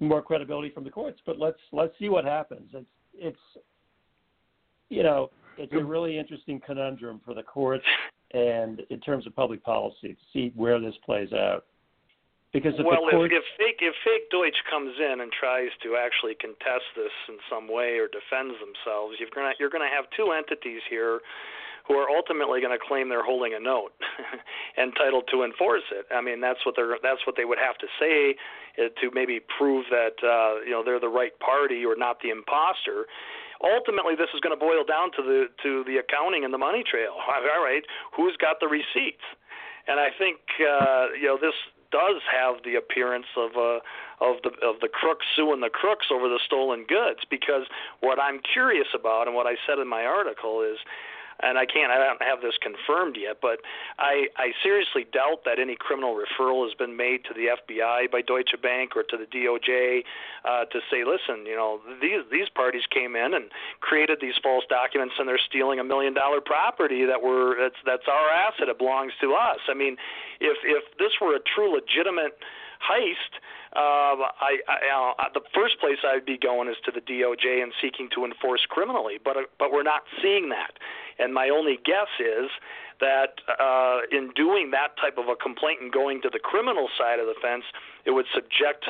more 0.00 0.20
credibility 0.20 0.68
from 0.70 0.82
the 0.82 0.90
courts. 0.90 1.20
But 1.24 1.38
let's 1.38 1.58
let's 1.72 1.92
see 1.98 2.08
what 2.08 2.24
happens. 2.24 2.68
It's 2.72 2.86
it's 3.14 3.64
you 4.88 5.02
know 5.02 5.30
it's 5.58 5.72
a 5.72 5.84
really 5.84 6.18
interesting 6.18 6.60
conundrum 6.64 7.20
for 7.24 7.34
the 7.34 7.42
courts 7.42 7.84
and 8.32 8.82
in 8.90 9.00
terms 9.00 9.26
of 9.26 9.36
public 9.36 9.62
policy 9.62 10.08
to 10.08 10.16
see 10.32 10.52
where 10.56 10.80
this 10.80 10.94
plays 11.04 11.32
out. 11.32 11.64
Because 12.52 12.76
if 12.76 12.84
well, 12.84 13.08
the 13.08 13.16
courts, 13.16 13.32
if, 13.32 13.40
if 13.40 13.48
fake 13.56 13.80
if 13.80 13.96
fake 14.04 14.28
Deutsch 14.28 14.60
comes 14.68 14.92
in 15.00 15.24
and 15.24 15.32
tries 15.32 15.72
to 15.82 15.96
actually 15.96 16.36
contest 16.36 16.84
this 16.92 17.12
in 17.32 17.40
some 17.48 17.64
way 17.64 17.96
or 17.96 18.12
defends 18.12 18.60
themselves, 18.60 19.16
you're 19.16 19.32
gonna 19.32 19.56
you're 19.56 19.72
gonna 19.72 19.88
have 19.88 20.04
two 20.12 20.36
entities 20.36 20.84
here 20.88 21.24
who 21.88 21.98
are 21.98 22.06
ultimately 22.06 22.60
going 22.60 22.70
to 22.70 22.78
claim 22.78 23.08
they're 23.08 23.26
holding 23.26 23.54
a 23.54 23.58
note 23.58 23.90
entitled 24.78 25.26
to 25.26 25.42
enforce 25.42 25.82
it. 25.90 26.06
I 26.14 26.20
mean, 26.22 26.40
that's 26.40 26.62
what 26.62 26.76
they're 26.76 26.94
that's 27.02 27.26
what 27.26 27.34
they 27.34 27.44
would 27.44 27.58
have 27.58 27.74
to 27.82 27.88
say 27.98 28.36
uh, 28.78 28.92
to 29.00 29.10
maybe 29.10 29.40
prove 29.58 29.86
that 29.90 30.14
uh, 30.22 30.60
you 30.62 30.70
know 30.70 30.84
they're 30.84 31.00
the 31.00 31.10
right 31.10 31.32
party 31.40 31.84
or 31.84 31.96
not 31.96 32.20
the 32.22 32.30
imposter 32.30 33.08
ultimately 33.62 34.18
this 34.18 34.28
is 34.34 34.40
going 34.42 34.54
to 34.54 34.58
boil 34.58 34.82
down 34.82 35.14
to 35.14 35.22
the 35.22 35.46
to 35.62 35.86
the 35.86 35.96
accounting 36.02 36.44
and 36.44 36.52
the 36.52 36.58
money 36.58 36.82
trail. 36.82 37.14
All 37.30 37.64
right, 37.64 37.82
who's 38.14 38.36
got 38.36 38.60
the 38.60 38.68
receipts? 38.68 39.24
And 39.86 39.98
I 39.98 40.10
think 40.18 40.38
uh, 40.60 41.14
you 41.18 41.26
know 41.26 41.38
this 41.40 41.54
does 41.92 42.22
have 42.24 42.64
the 42.64 42.74
appearance 42.74 43.30
of 43.36 43.52
uh, 43.56 43.78
of 44.24 44.42
the 44.42 44.50
of 44.66 44.80
the 44.80 44.88
crooks 44.88 45.26
suing 45.36 45.60
the 45.60 45.70
crooks 45.70 46.06
over 46.10 46.28
the 46.28 46.40
stolen 46.44 46.84
goods 46.88 47.20
because 47.28 47.68
what 48.00 48.18
I'm 48.18 48.40
curious 48.40 48.88
about 48.94 49.26
and 49.28 49.36
what 49.36 49.46
I 49.46 49.54
said 49.66 49.78
in 49.78 49.86
my 49.86 50.04
article 50.04 50.62
is 50.62 50.78
and 51.40 51.58
I 51.58 51.66
can't 51.66 51.90
I 51.90 51.98
don't 51.98 52.22
have 52.22 52.40
this 52.40 52.54
confirmed 52.60 53.16
yet, 53.18 53.38
but 53.40 53.60
I 53.98 54.28
I 54.36 54.52
seriously 54.62 55.06
doubt 55.12 55.44
that 55.44 55.58
any 55.58 55.76
criminal 55.76 56.14
referral 56.14 56.64
has 56.66 56.74
been 56.74 56.96
made 56.96 57.24
to 57.24 57.34
the 57.34 57.56
FBI 57.56 58.10
by 58.10 58.22
Deutsche 58.22 58.54
Bank 58.62 58.96
or 58.96 59.02
to 59.04 59.16
the 59.16 59.26
DOJ 59.26 60.04
uh, 60.44 60.64
to 60.66 60.80
say, 60.90 61.04
listen, 61.04 61.46
you 61.46 61.56
know, 61.56 61.80
these 62.00 62.22
these 62.30 62.48
parties 62.48 62.82
came 62.90 63.16
in 63.16 63.34
and 63.34 63.50
created 63.80 64.18
these 64.20 64.34
false 64.42 64.64
documents 64.68 65.14
and 65.18 65.28
they're 65.28 65.38
stealing 65.38 65.78
a 65.78 65.84
million 65.84 66.14
dollar 66.14 66.40
property 66.40 67.04
that 67.04 67.22
we're 67.22 67.58
that's 67.60 67.80
that's 67.84 68.08
our 68.08 68.28
asset, 68.30 68.68
it 68.68 68.78
belongs 68.78 69.12
to 69.20 69.34
us. 69.34 69.60
I 69.68 69.74
mean, 69.74 69.96
if 70.40 70.58
if 70.64 70.84
this 70.98 71.12
were 71.20 71.34
a 71.36 71.40
true 71.40 71.74
legitimate 71.74 72.38
heist, 72.82 73.38
uh, 73.74 74.28
I, 74.42 74.58
I 74.68 75.14
uh, 75.18 75.28
the 75.32 75.40
first 75.54 75.80
place 75.80 75.98
I'd 76.04 76.26
be 76.26 76.36
going 76.36 76.68
is 76.68 76.76
to 76.84 76.90
the 76.90 77.00
DOJ 77.00 77.62
and 77.62 77.72
seeking 77.80 78.08
to 78.14 78.24
enforce 78.24 78.66
criminally, 78.68 79.18
but 79.22 79.36
uh, 79.36 79.40
but 79.58 79.72
we're 79.72 79.82
not 79.82 80.02
seeing 80.20 80.50
that. 80.50 80.78
And 81.18 81.32
my 81.32 81.48
only 81.48 81.78
guess 81.84 82.10
is 82.18 82.50
that 83.00 83.40
uh, 83.58 84.00
in 84.10 84.30
doing 84.36 84.70
that 84.72 84.96
type 85.00 85.18
of 85.18 85.28
a 85.28 85.36
complaint 85.36 85.80
and 85.80 85.92
going 85.92 86.22
to 86.22 86.30
the 86.30 86.38
criminal 86.38 86.88
side 86.98 87.18
of 87.18 87.26
the 87.26 87.34
fence, 87.40 87.64
it 88.04 88.12
would 88.12 88.26
subject 88.34 88.86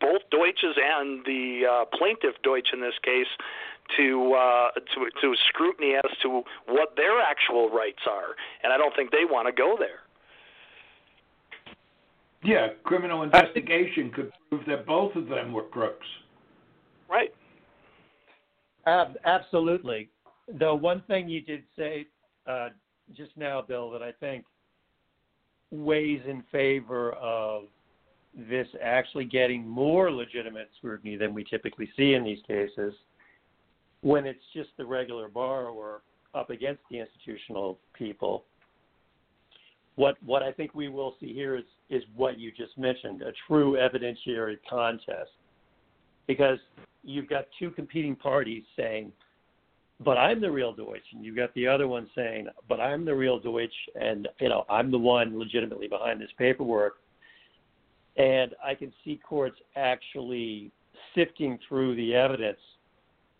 both 0.00 0.22
Deutsches 0.30 0.76
and 0.76 1.24
the 1.24 1.66
uh, 1.66 1.84
plaintiff 1.96 2.34
Deutsch 2.42 2.68
in 2.72 2.80
this 2.80 2.94
case 3.02 3.30
to 3.96 4.34
uh, 4.34 4.70
to 4.94 5.10
to 5.20 5.34
scrutiny 5.48 5.94
as 5.94 6.18
to 6.22 6.42
what 6.66 6.96
their 6.96 7.20
actual 7.20 7.70
rights 7.70 8.02
are, 8.08 8.34
and 8.62 8.72
I 8.72 8.76
don't 8.76 8.94
think 8.94 9.10
they 9.10 9.24
want 9.24 9.46
to 9.46 9.52
go 9.52 9.76
there. 9.78 10.05
Yeah, 12.46 12.68
criminal 12.84 13.24
investigation 13.24 14.12
could 14.14 14.30
prove 14.48 14.64
that 14.68 14.86
both 14.86 15.16
of 15.16 15.26
them 15.26 15.52
were 15.52 15.64
crooks. 15.64 16.06
Right. 17.08 17.34
Ab- 18.86 19.18
absolutely. 19.24 20.10
The 20.60 20.72
one 20.72 21.02
thing 21.08 21.28
you 21.28 21.40
did 21.40 21.64
say 21.76 22.06
uh, 22.46 22.68
just 23.16 23.32
now, 23.36 23.62
Bill, 23.62 23.90
that 23.90 24.02
I 24.02 24.12
think 24.12 24.44
weighs 25.72 26.20
in 26.28 26.44
favor 26.52 27.14
of 27.14 27.64
this 28.48 28.68
actually 28.80 29.24
getting 29.24 29.66
more 29.66 30.12
legitimate 30.12 30.70
scrutiny 30.78 31.16
than 31.16 31.34
we 31.34 31.42
typically 31.42 31.90
see 31.96 32.14
in 32.14 32.22
these 32.22 32.38
cases 32.46 32.94
when 34.02 34.24
it's 34.24 34.44
just 34.54 34.68
the 34.76 34.84
regular 34.84 35.28
borrower 35.28 36.02
up 36.32 36.50
against 36.50 36.82
the 36.90 36.98
institutional 37.00 37.78
people 37.94 38.44
what 39.96 40.16
what 40.24 40.42
I 40.42 40.52
think 40.52 40.74
we 40.74 40.88
will 40.88 41.16
see 41.18 41.32
here 41.32 41.56
is 41.56 41.64
is 41.88 42.02
what 42.14 42.38
you 42.38 42.50
just 42.50 42.76
mentioned, 42.76 43.22
a 43.22 43.32
true 43.46 43.76
evidentiary 43.76 44.56
contest. 44.68 45.30
Because 46.26 46.58
you've 47.02 47.28
got 47.28 47.44
two 47.58 47.70
competing 47.70 48.16
parties 48.16 48.64
saying, 48.76 49.12
but 50.04 50.18
I'm 50.18 50.40
the 50.40 50.50
real 50.50 50.74
Deutsch, 50.74 51.04
and 51.14 51.24
you've 51.24 51.36
got 51.36 51.54
the 51.54 51.66
other 51.66 51.88
one 51.88 52.08
saying, 52.14 52.48
but 52.68 52.80
I'm 52.80 53.04
the 53.04 53.14
real 53.14 53.38
Deutsch, 53.38 53.72
and 53.98 54.28
you 54.40 54.48
know 54.48 54.64
I'm 54.68 54.90
the 54.90 54.98
one 54.98 55.38
legitimately 55.38 55.88
behind 55.88 56.20
this 56.20 56.28
paperwork. 56.36 56.96
And 58.18 58.54
I 58.64 58.74
can 58.74 58.92
see 59.04 59.20
courts 59.26 59.56
actually 59.74 60.70
sifting 61.14 61.58
through 61.68 61.96
the 61.96 62.14
evidence 62.14 62.58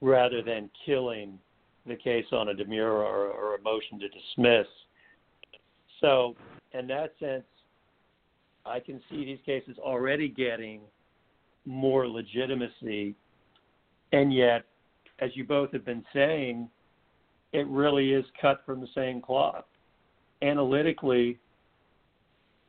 rather 0.00 0.42
than 0.42 0.70
killing 0.84 1.38
the 1.86 1.96
case 1.96 2.26
on 2.32 2.48
a 2.48 2.54
demurrer 2.54 3.04
or, 3.04 3.28
or 3.28 3.54
a 3.56 3.62
motion 3.62 3.98
to 3.98 4.08
dismiss 4.08 4.66
so, 6.00 6.36
in 6.72 6.86
that 6.88 7.12
sense, 7.18 7.44
I 8.66 8.80
can 8.80 9.00
see 9.08 9.24
these 9.24 9.38
cases 9.46 9.76
already 9.78 10.28
getting 10.28 10.80
more 11.64 12.08
legitimacy, 12.08 13.14
and 14.12 14.32
yet, 14.32 14.64
as 15.18 15.30
you 15.34 15.44
both 15.44 15.72
have 15.72 15.84
been 15.84 16.04
saying, 16.12 16.68
it 17.52 17.66
really 17.68 18.12
is 18.12 18.24
cut 18.40 18.62
from 18.66 18.80
the 18.80 18.88
same 18.94 19.20
cloth. 19.20 19.64
Analytically, 20.42 21.38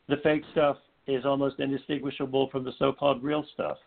the 0.07 0.17
fake 0.23 0.43
stuff 0.51 0.77
is 1.07 1.25
almost 1.25 1.59
indistinguishable 1.59 2.49
from 2.51 2.63
the 2.63 2.71
so-called 2.79 3.23
real 3.23 3.45
stuff. 3.53 3.77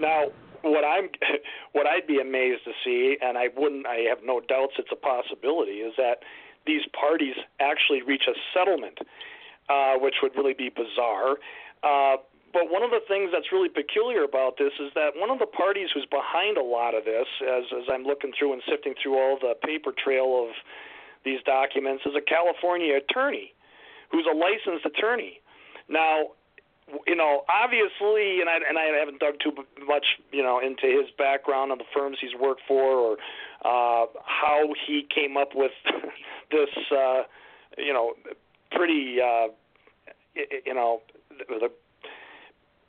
Now, 0.00 0.26
what 0.62 0.84
I'm, 0.84 1.08
what 1.72 1.86
I'd 1.86 2.06
be 2.06 2.20
amazed 2.20 2.64
to 2.64 2.72
see, 2.84 3.16
and 3.20 3.36
I 3.36 3.48
wouldn't, 3.56 3.86
I 3.86 4.06
have 4.08 4.18
no 4.24 4.40
doubts 4.40 4.74
it's 4.78 4.90
a 4.92 4.96
possibility, 4.96 5.80
is 5.80 5.94
that 5.96 6.18
these 6.66 6.82
parties 6.98 7.34
actually 7.60 8.02
reach 8.02 8.24
a 8.28 8.36
settlement, 8.54 8.98
uh, 9.68 9.94
which 9.98 10.16
would 10.22 10.32
really 10.36 10.54
be 10.54 10.70
bizarre. 10.70 11.36
Uh, 11.82 12.16
but 12.52 12.72
one 12.72 12.82
of 12.82 12.90
the 12.90 13.04
things 13.06 13.30
that's 13.32 13.52
really 13.52 13.68
peculiar 13.68 14.24
about 14.24 14.56
this 14.56 14.72
is 14.80 14.90
that 14.94 15.12
one 15.16 15.30
of 15.30 15.38
the 15.38 15.46
parties 15.46 15.88
who's 15.92 16.06
behind 16.08 16.56
a 16.56 16.64
lot 16.64 16.94
of 16.94 17.04
this, 17.04 17.28
as, 17.44 17.64
as 17.76 17.84
I'm 17.92 18.04
looking 18.04 18.32
through 18.38 18.54
and 18.54 18.62
sifting 18.68 18.94
through 19.02 19.18
all 19.18 19.38
the 19.38 19.54
paper 19.64 19.92
trail 19.92 20.48
of 20.48 20.54
these 21.24 21.42
documents, 21.44 22.04
is 22.06 22.16
a 22.16 22.24
California 22.24 22.96
attorney 22.96 23.52
who's 24.10 24.24
a 24.24 24.34
licensed 24.34 24.86
attorney. 24.86 25.40
Now, 25.88 26.32
you 27.06 27.16
know, 27.16 27.44
obviously, 27.52 28.40
and 28.40 28.48
I 28.48 28.56
and 28.66 28.78
I 28.78 28.96
haven't 28.98 29.20
dug 29.20 29.34
too 29.42 29.52
much, 29.86 30.06
you 30.32 30.42
know, 30.42 30.58
into 30.58 30.86
his 30.86 31.10
background 31.18 31.70
and 31.70 31.80
the 31.80 31.84
firms 31.94 32.16
he's 32.20 32.34
worked 32.38 32.62
for, 32.66 32.82
or 32.82 33.12
uh, 33.64 34.06
how 34.24 34.72
he 34.86 35.06
came 35.14 35.36
up 35.36 35.50
with 35.54 35.72
this, 36.50 36.68
uh, 36.90 37.22
you 37.76 37.92
know, 37.92 38.14
pretty, 38.72 39.18
uh, 39.20 39.48
you 40.64 40.74
know, 40.74 41.00
the 41.48 41.70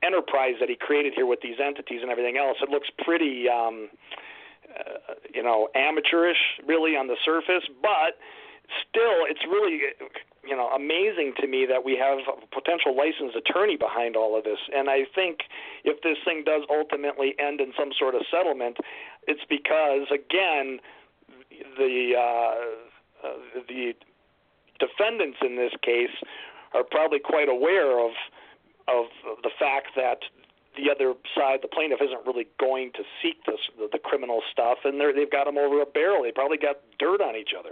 enterprise 0.03 0.55
that 0.59 0.69
he 0.69 0.75
created 0.75 1.13
here 1.13 1.25
with 1.25 1.41
these 1.41 1.57
entities 1.63 1.99
and 2.01 2.12
everything 2.12 2.38
else. 2.38 2.57
It 2.62 2.69
looks 2.69 2.89
pretty, 3.03 3.47
um, 3.49 3.89
uh, 4.69 5.15
you 5.33 5.43
know, 5.43 5.67
amateurish, 5.75 6.38
really 6.65 6.95
on 6.95 7.07
the 7.07 7.17
surface, 7.25 7.67
but 7.81 8.15
still, 8.89 9.25
it's 9.27 9.43
really 9.45 9.81
you 10.47 10.55
know 10.55 10.69
amazing 10.69 11.33
to 11.39 11.47
me 11.47 11.65
that 11.65 11.83
we 11.83 11.97
have 11.97 12.19
a 12.19 12.47
potential 12.47 12.95
licensed 12.95 13.35
attorney 13.35 13.75
behind 13.75 14.15
all 14.15 14.38
of 14.38 14.43
this. 14.43 14.59
And 14.75 14.89
I 14.89 15.05
think 15.13 15.39
if 15.83 16.01
this 16.01 16.17
thing 16.23 16.43
does 16.45 16.63
ultimately 16.69 17.35
end 17.39 17.59
in 17.59 17.73
some 17.77 17.91
sort 17.97 18.15
of 18.15 18.21
settlement, 18.31 18.77
it's 19.27 19.43
because 19.49 20.07
again 20.13 20.79
the 21.77 22.13
uh, 22.17 23.27
uh, 23.27 23.33
the 23.67 23.93
defendants 24.79 25.38
in 25.41 25.57
this 25.57 25.73
case 25.81 26.15
are 26.73 26.84
probably 26.84 27.19
quite 27.19 27.49
aware 27.49 27.99
of 27.99 28.12
of 28.88 29.05
the 29.43 29.51
fact 29.60 29.89
that 29.95 30.19
the 30.75 30.89
other 30.89 31.13
side, 31.36 31.60
the 31.62 31.67
plaintiff, 31.67 31.99
isn't 32.01 32.25
really 32.25 32.47
going 32.60 32.91
to 32.93 33.03
seek 33.21 33.43
this, 33.45 33.60
the, 33.77 33.88
the 33.91 33.99
criminal 33.99 34.41
stuff, 34.51 34.79
and 34.84 34.99
they're, 34.99 35.13
they've 35.13 35.32
got 35.32 35.45
them 35.45 35.58
over 35.58 35.82
a 35.82 35.86
barrel. 35.86 36.23
They 36.23 36.32
probably 36.32 36.58
got 36.58 36.77
dirt 36.97 37.21
on 37.21 37.36
each 37.36 37.51
other. 37.58 37.71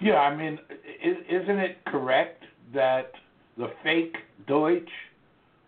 Yeah, 0.00 0.16
I 0.16 0.34
mean, 0.34 0.58
isn't 1.02 1.58
it 1.58 1.84
correct 1.86 2.44
that 2.74 3.12
the 3.56 3.70
fake 3.82 4.16
Deutsch 4.46 4.90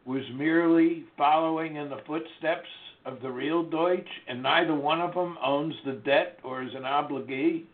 was 0.05 0.23
merely 0.35 1.05
following 1.17 1.77
in 1.77 1.89
the 1.89 2.01
footsteps 2.07 2.69
of 3.05 3.21
the 3.23 3.31
real 3.31 3.63
Deutsch, 3.63 4.09
and 4.29 4.43
neither 4.43 4.75
one 4.75 5.01
of 5.01 5.15
them 5.15 5.37
owns 5.43 5.75
the 5.85 5.93
debt 5.93 6.39
or 6.43 6.63
is 6.63 6.75
an 6.75 6.83
obligee? 6.83 7.65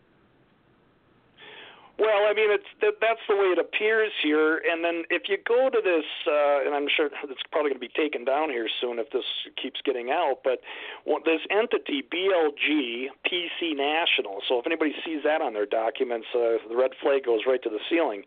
Well, 2.01 2.25
I 2.25 2.33
mean, 2.33 2.49
it's 2.49 2.65
that, 2.81 2.97
that's 2.97 3.21
the 3.29 3.37
way 3.37 3.53
it 3.53 3.61
appears 3.61 4.09
here. 4.25 4.57
And 4.57 4.81
then 4.81 5.05
if 5.13 5.29
you 5.29 5.37
go 5.37 5.69
to 5.69 5.77
this, 5.85 6.01
uh, 6.25 6.65
and 6.65 6.73
I'm 6.73 6.89
sure 6.89 7.13
it's 7.29 7.45
probably 7.53 7.69
going 7.69 7.77
to 7.77 7.85
be 7.85 7.93
taken 7.93 8.25
down 8.25 8.49
here 8.49 8.65
soon 8.81 8.97
if 8.97 9.13
this 9.13 9.29
keeps 9.53 9.85
getting 9.85 10.09
out, 10.09 10.41
but 10.43 10.65
well, 11.05 11.21
this 11.21 11.45
entity, 11.53 12.01
BLG 12.01 13.13
PC 13.29 13.77
National. 13.77 14.41
So 14.49 14.57
if 14.57 14.65
anybody 14.65 14.97
sees 15.05 15.21
that 15.29 15.45
on 15.45 15.53
their 15.53 15.69
documents, 15.69 16.25
uh, 16.33 16.57
the 16.65 16.73
red 16.73 16.97
flag 17.05 17.21
goes 17.21 17.45
right 17.45 17.61
to 17.61 17.69
the 17.69 17.77
ceiling. 17.85 18.25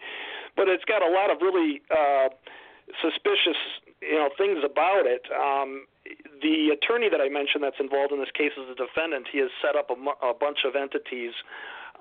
But 0.55 0.71
it's 0.71 0.87
got 0.87 1.03
a 1.03 1.11
lot 1.11 1.35
of 1.35 1.43
really 1.43 1.83
uh, 1.91 2.31
suspicious, 3.03 3.59
you 3.99 4.15
know, 4.15 4.31
things 4.39 4.63
about 4.63 5.03
it. 5.11 5.27
Um, 5.35 5.91
the 6.47 6.71
attorney 6.71 7.11
that 7.11 7.19
I 7.19 7.27
mentioned 7.27 7.67
that's 7.67 7.83
involved 7.83 8.15
in 8.15 8.23
this 8.23 8.31
case 8.39 8.55
is 8.55 8.71
a 8.71 8.79
defendant. 8.79 9.27
He 9.35 9.43
has 9.43 9.51
set 9.59 9.75
up 9.75 9.91
a, 9.91 9.99
a 10.23 10.31
bunch 10.31 10.63
of 10.63 10.79
entities 10.79 11.35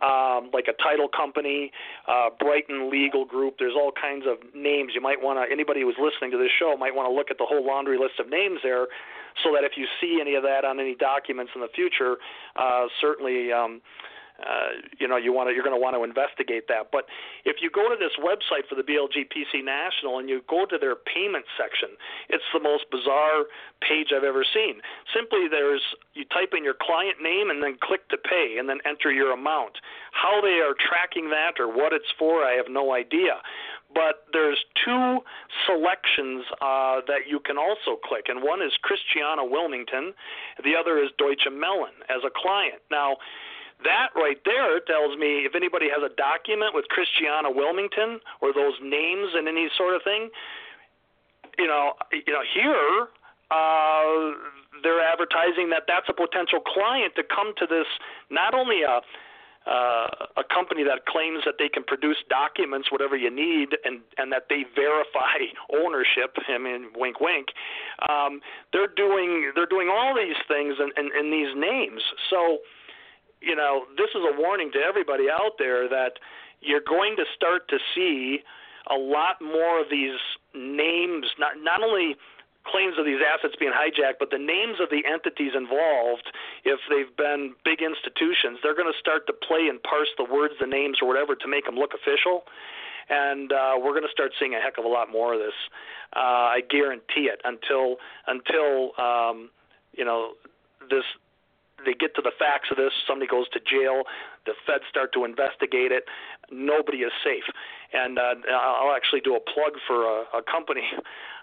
um, 0.03 0.51
like 0.51 0.67
a 0.67 0.75
title 0.83 1.07
company, 1.07 1.71
uh, 2.07 2.29
Brighton 2.37 2.91
Legal 2.91 3.25
Group. 3.25 3.55
There's 3.57 3.75
all 3.75 3.91
kinds 3.91 4.25
of 4.27 4.37
names. 4.53 4.91
You 4.93 5.01
might 5.01 5.21
want 5.21 5.39
to. 5.39 5.51
Anybody 5.51 5.81
who's 5.81 5.97
listening 5.97 6.31
to 6.31 6.37
this 6.37 6.51
show 6.59 6.75
might 6.77 6.93
want 6.93 7.07
to 7.07 7.13
look 7.13 7.31
at 7.31 7.37
the 7.37 7.45
whole 7.47 7.65
laundry 7.65 7.97
list 7.97 8.19
of 8.19 8.29
names 8.29 8.59
there, 8.63 8.87
so 9.43 9.53
that 9.55 9.63
if 9.63 9.73
you 9.77 9.87
see 10.01 10.19
any 10.19 10.35
of 10.35 10.43
that 10.43 10.65
on 10.65 10.79
any 10.79 10.95
documents 10.95 11.51
in 11.55 11.61
the 11.61 11.71
future, 11.73 12.17
uh, 12.55 12.87
certainly. 12.99 13.51
Um, 13.51 13.81
uh, 14.43 14.83
you 14.99 15.07
know 15.07 15.17
you 15.17 15.33
want 15.33 15.49
to 15.49 15.53
you're 15.53 15.63
going 15.63 15.75
to 15.75 15.81
want 15.81 15.95
to 15.95 16.03
investigate 16.03 16.67
that. 16.67 16.91
But 16.91 17.05
if 17.45 17.57
you 17.61 17.71
go 17.71 17.89
to 17.89 17.95
this 17.95 18.13
website 18.19 18.67
for 18.67 18.75
the 18.75 18.83
BLG 18.83 19.31
PC 19.31 19.63
National 19.63 20.19
and 20.19 20.29
you 20.29 20.41
go 20.49 20.65
to 20.65 20.77
their 20.77 20.95
payment 20.95 21.45
section, 21.57 21.95
it's 22.29 22.45
the 22.53 22.59
most 22.59 22.85
bizarre 22.91 23.47
page 23.81 24.11
I've 24.15 24.27
ever 24.27 24.43
seen. 24.43 24.81
Simply, 25.13 25.47
there's 25.49 25.83
you 26.13 26.25
type 26.25 26.53
in 26.55 26.63
your 26.63 26.75
client 26.75 27.17
name 27.21 27.49
and 27.49 27.63
then 27.63 27.77
click 27.81 28.07
to 28.09 28.17
pay 28.17 28.57
and 28.59 28.67
then 28.67 28.79
enter 28.85 29.11
your 29.11 29.31
amount. 29.31 29.79
How 30.11 30.41
they 30.41 30.61
are 30.61 30.75
tracking 30.77 31.29
that 31.29 31.59
or 31.59 31.67
what 31.67 31.93
it's 31.93 32.11
for, 32.19 32.43
I 32.43 32.53
have 32.53 32.69
no 32.69 32.93
idea 32.93 33.41
but 33.93 34.25
there's 34.33 34.57
two 34.83 35.19
selections 35.65 36.45
uh, 36.61 37.01
that 37.07 37.29
you 37.29 37.39
can 37.39 37.57
also 37.57 37.99
click, 38.03 38.25
and 38.27 38.41
one 38.41 38.61
is 38.61 38.73
Christiana 38.81 39.45
Wilmington, 39.45 40.13
the 40.63 40.73
other 40.75 40.97
is 40.97 41.09
Deutsche 41.17 41.47
Mellon 41.51 41.93
as 42.09 42.25
a 42.25 42.31
client. 42.33 42.81
Now, 42.89 43.17
that 43.83 44.09
right 44.15 44.39
there 44.45 44.79
tells 44.81 45.17
me 45.17 45.45
if 45.45 45.55
anybody 45.55 45.87
has 45.89 46.03
a 46.03 46.13
document 46.15 46.73
with 46.73 46.85
Christiana 46.89 47.51
Wilmington 47.51 48.19
or 48.41 48.53
those 48.53 48.75
names 48.81 49.31
and 49.35 49.47
any 49.47 49.69
sort 49.77 49.95
of 49.95 50.03
thing, 50.03 50.29
you 51.57 51.67
know, 51.67 51.93
you 52.11 52.33
know 52.33 52.43
here 52.53 53.07
uh, 53.51 54.33
they're 54.81 55.01
advertising 55.01 55.69
that 55.69 55.83
that's 55.87 56.09
a 56.09 56.13
potential 56.13 56.59
client 56.59 57.13
to 57.15 57.23
come 57.23 57.53
to 57.57 57.65
this 57.67 57.87
not 58.29 58.53
only 58.53 58.81
a 58.83 59.01
uh, 59.65 60.27
a 60.35 60.43
company 60.53 60.83
that 60.83 61.05
claims 61.05 61.43
that 61.45 61.55
they 61.57 61.69
can 61.69 61.83
produce 61.83 62.17
documents, 62.29 62.91
whatever 62.91 63.15
you 63.15 63.31
need, 63.31 63.69
and 63.85 64.01
and 64.17 64.31
that 64.31 64.47
they 64.49 64.65
verify 64.75 65.39
ownership. 65.71 66.35
I 66.49 66.57
mean, 66.57 66.91
wink, 66.95 67.21
wink. 67.21 67.47
Um, 68.09 68.41
they're 68.73 68.91
doing 68.91 69.53
they're 69.55 69.65
doing 69.65 69.87
all 69.87 70.15
these 70.15 70.35
things 70.47 70.75
in, 70.79 70.91
in, 70.99 71.11
in 71.17 71.31
these 71.31 71.55
names. 71.55 72.01
So 72.29 72.59
you 73.43 73.55
know, 73.55 73.85
this 73.97 74.09
is 74.15 74.21
a 74.23 74.39
warning 74.39 74.71
to 74.71 74.79
everybody 74.79 75.29
out 75.29 75.59
there 75.59 75.87
that 75.89 76.13
you're 76.61 76.85
going 76.87 77.15
to 77.17 77.25
start 77.35 77.67
to 77.69 77.77
see 77.93 78.39
a 78.89 78.95
lot 78.95 79.41
more 79.41 79.81
of 79.81 79.87
these 79.89 80.19
names, 80.53 81.25
not 81.37 81.53
not 81.61 81.83
only 81.83 82.15
claims 82.65 82.95
of 82.97 83.05
these 83.05 83.19
assets 83.19 83.55
being 83.59 83.71
hijacked, 83.71 84.19
but 84.19 84.31
the 84.31 84.39
names 84.39 84.79
of 84.79 84.89
the 84.89 85.03
entities 85.03 85.51
involved, 85.55 86.31
if 86.63 86.79
they've 86.89 87.15
been 87.17 87.53
big 87.65 87.83
institutions, 87.83 88.59
they're 88.63 88.75
going 88.75 88.91
to 88.91 88.99
start 88.99 89.27
to 89.27 89.33
play 89.33 89.67
and 89.67 89.83
parse 89.83 90.07
the 90.17 90.23
words, 90.23 90.53
the 90.59 90.67
names, 90.67 90.99
or 91.01 91.07
whatever 91.07 91.35
to 91.35 91.47
make 91.47 91.65
them 91.65 91.75
look 91.75 91.91
official. 91.93 92.43
And 93.09 93.51
uh, 93.51 93.75
we're 93.75 93.91
going 93.91 94.07
to 94.07 94.15
start 94.15 94.31
seeing 94.39 94.55
a 94.55 94.61
heck 94.61 94.77
of 94.77 94.85
a 94.85 94.87
lot 94.87 95.11
more 95.11 95.33
of 95.33 95.39
this. 95.39 95.55
Uh, 96.15 96.55
I 96.55 96.61
guarantee 96.69 97.27
it. 97.27 97.41
Until 97.43 97.97
until 98.27 98.95
um, 98.97 99.49
you 99.91 100.05
know 100.05 100.33
this 100.89 101.03
they 101.85 101.93
get 101.93 102.15
to 102.15 102.21
the 102.21 102.31
facts 102.37 102.69
of 102.71 102.77
this, 102.77 102.91
somebody 103.07 103.27
goes 103.27 103.47
to 103.49 103.59
jail, 103.59 104.03
the 104.45 104.53
feds 104.65 104.83
start 104.89 105.13
to 105.13 105.25
investigate 105.25 105.91
it. 105.91 106.05
Nobody 106.51 106.99
is 106.99 107.11
safe. 107.23 107.45
And 107.93 108.19
uh, 108.19 108.35
I'll 108.51 108.95
actually 108.95 109.21
do 109.21 109.35
a 109.35 109.39
plug 109.39 109.79
for 109.87 110.03
a, 110.03 110.39
a 110.39 110.41
company 110.43 110.83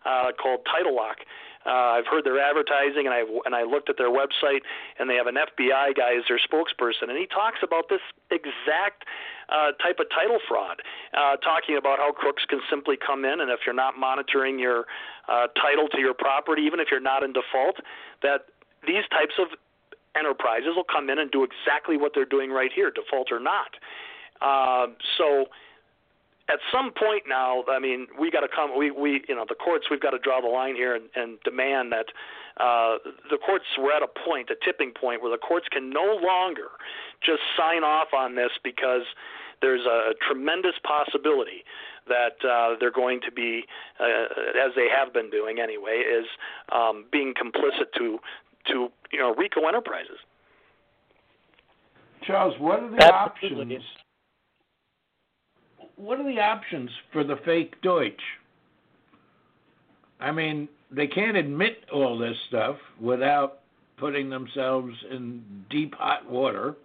uh, 0.05 0.33
called 0.41 0.61
Title 0.67 0.95
Lock. 0.95 1.19
Uh, 1.67 2.01
I've 2.01 2.07
heard 2.07 2.25
their 2.25 2.41
advertising, 2.41 3.05
and 3.05 3.13
I 3.13 3.21
and 3.45 3.55
I 3.55 3.65
looked 3.65 3.91
at 3.91 3.99
their 3.99 4.09
website, 4.09 4.65
and 4.99 5.11
they 5.11 5.17
have 5.17 5.27
an 5.27 5.37
FBI 5.37 5.95
guy 5.95 6.17
as 6.17 6.25
their 6.27 6.41
spokesperson, 6.41 7.13
and 7.13 7.19
he 7.19 7.27
talks 7.27 7.59
about 7.63 7.91
this 7.91 8.01
exact 8.31 9.05
uh, 9.51 9.73
type 9.77 10.01
of 10.01 10.09
title 10.09 10.39
fraud, 10.49 10.81
uh, 11.13 11.37
talking 11.37 11.77
about 11.77 11.99
how 11.99 12.13
crooks 12.13 12.45
can 12.49 12.61
simply 12.71 12.97
come 12.97 13.27
in, 13.27 13.41
and 13.45 13.51
if 13.51 13.61
you're 13.67 13.77
not 13.77 13.99
monitoring 13.99 14.59
your 14.59 14.87
uh, 15.29 15.49
title 15.61 15.87
to 15.93 16.01
your 16.01 16.15
property, 16.15 16.63
even 16.63 16.81
if 16.81 16.89
you're 16.91 16.99
not 16.99 17.23
in 17.23 17.35
default, 17.35 17.77
that 18.23 18.49
these 18.87 19.05
types 19.13 19.35
of 19.39 19.49
enterprises 20.19 20.71
will 20.75 20.85
come 20.85 21.11
in 21.11 21.19
and 21.19 21.31
do 21.31 21.45
exactly 21.45 21.97
what 21.97 22.13
they're 22.15 22.25
doing 22.25 22.51
right 22.51 22.71
here, 22.75 22.91
default 22.91 23.31
or 23.31 23.41
not. 23.41 23.71
Uh, 24.41 24.87
so 25.19 25.47
at 26.51 26.59
some 26.73 26.91
point 26.91 27.25
now, 27.29 27.63
I 27.71 27.79
mean, 27.79 28.09
we 28.19 28.31
got 28.31 28.41
to 28.41 28.49
come. 28.49 28.77
We, 28.77 28.91
we, 28.91 29.23
you 29.29 29.35
know, 29.37 29.45
the 29.49 29.55
courts. 29.55 29.87
We've 29.91 30.01
got 30.01 30.11
to 30.11 30.19
draw 30.19 30.41
the 30.41 30.49
line 30.49 30.75
here 30.75 30.97
and, 30.97 31.05
and 31.15 31.39
demand 31.45 31.93
that 31.93 32.07
uh, 32.59 32.99
the 33.31 33.39
courts. 33.39 33.65
We're 33.79 33.95
at 33.95 34.03
a 34.03 34.11
point, 34.27 34.51
a 34.51 34.57
tipping 34.65 34.93
point, 34.99 35.23
where 35.23 35.31
the 35.31 35.39
courts 35.39 35.67
can 35.71 35.91
no 35.91 36.19
longer 36.21 36.75
just 37.25 37.41
sign 37.57 37.85
off 37.85 38.09
on 38.17 38.35
this 38.35 38.51
because 38.65 39.07
there's 39.63 39.87
a 39.87 40.15
tremendous 40.27 40.75
possibility 40.83 41.63
that 42.09 42.43
uh, 42.43 42.75
they're 42.81 42.91
going 42.91 43.21
to 43.25 43.31
be, 43.31 43.63
uh, 44.01 44.65
as 44.67 44.73
they 44.75 44.89
have 44.89 45.13
been 45.13 45.31
doing 45.31 45.61
anyway, 45.61 46.03
is 46.03 46.27
um, 46.73 47.05
being 47.13 47.35
complicit 47.35 47.93
to 47.97 48.19
to 48.67 48.89
you 49.13 49.19
know 49.19 49.35
RICO 49.35 49.67
Enterprises. 49.67 50.19
Charles, 52.27 52.55
what 52.59 52.81
are 52.81 52.91
the 52.91 53.03
Absolutely. 53.03 53.77
options? 53.77 53.85
What 55.97 56.19
are 56.21 56.25
the 56.25 56.41
options 56.41 56.91
for 57.13 57.25
the 57.25 57.37
fake 57.45 57.81
Deutsch? 57.83 58.21
I 60.21 60.31
mean, 60.31 60.69
they 60.91 61.07
can't 61.07 61.37
admit 61.37 61.85
all 61.93 62.19
this 62.19 62.37
stuff 62.49 62.77
without 63.01 63.61
putting 63.97 64.31
themselves 64.31 64.95
in 65.11 65.43
deep 65.71 65.95
hot 65.95 66.29
water. 66.29 66.77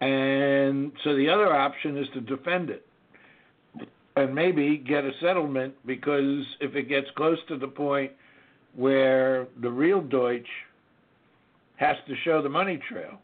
And 0.00 0.92
so 1.04 1.16
the 1.16 1.28
other 1.28 1.52
option 1.54 1.96
is 1.96 2.06
to 2.14 2.20
defend 2.20 2.70
it 2.70 2.86
and 4.16 4.34
maybe 4.34 4.76
get 4.78 5.04
a 5.04 5.12
settlement 5.20 5.74
because 5.86 6.44
if 6.60 6.74
it 6.74 6.88
gets 6.88 7.08
close 7.16 7.38
to 7.48 7.56
the 7.58 7.66
point 7.66 8.12
where 8.78 9.48
the 9.60 9.68
real 9.68 10.00
Deutsch 10.00 10.46
has 11.74 11.96
to 12.06 12.14
show 12.22 12.40
the 12.40 12.48
money 12.48 12.80
trail. 12.88 13.18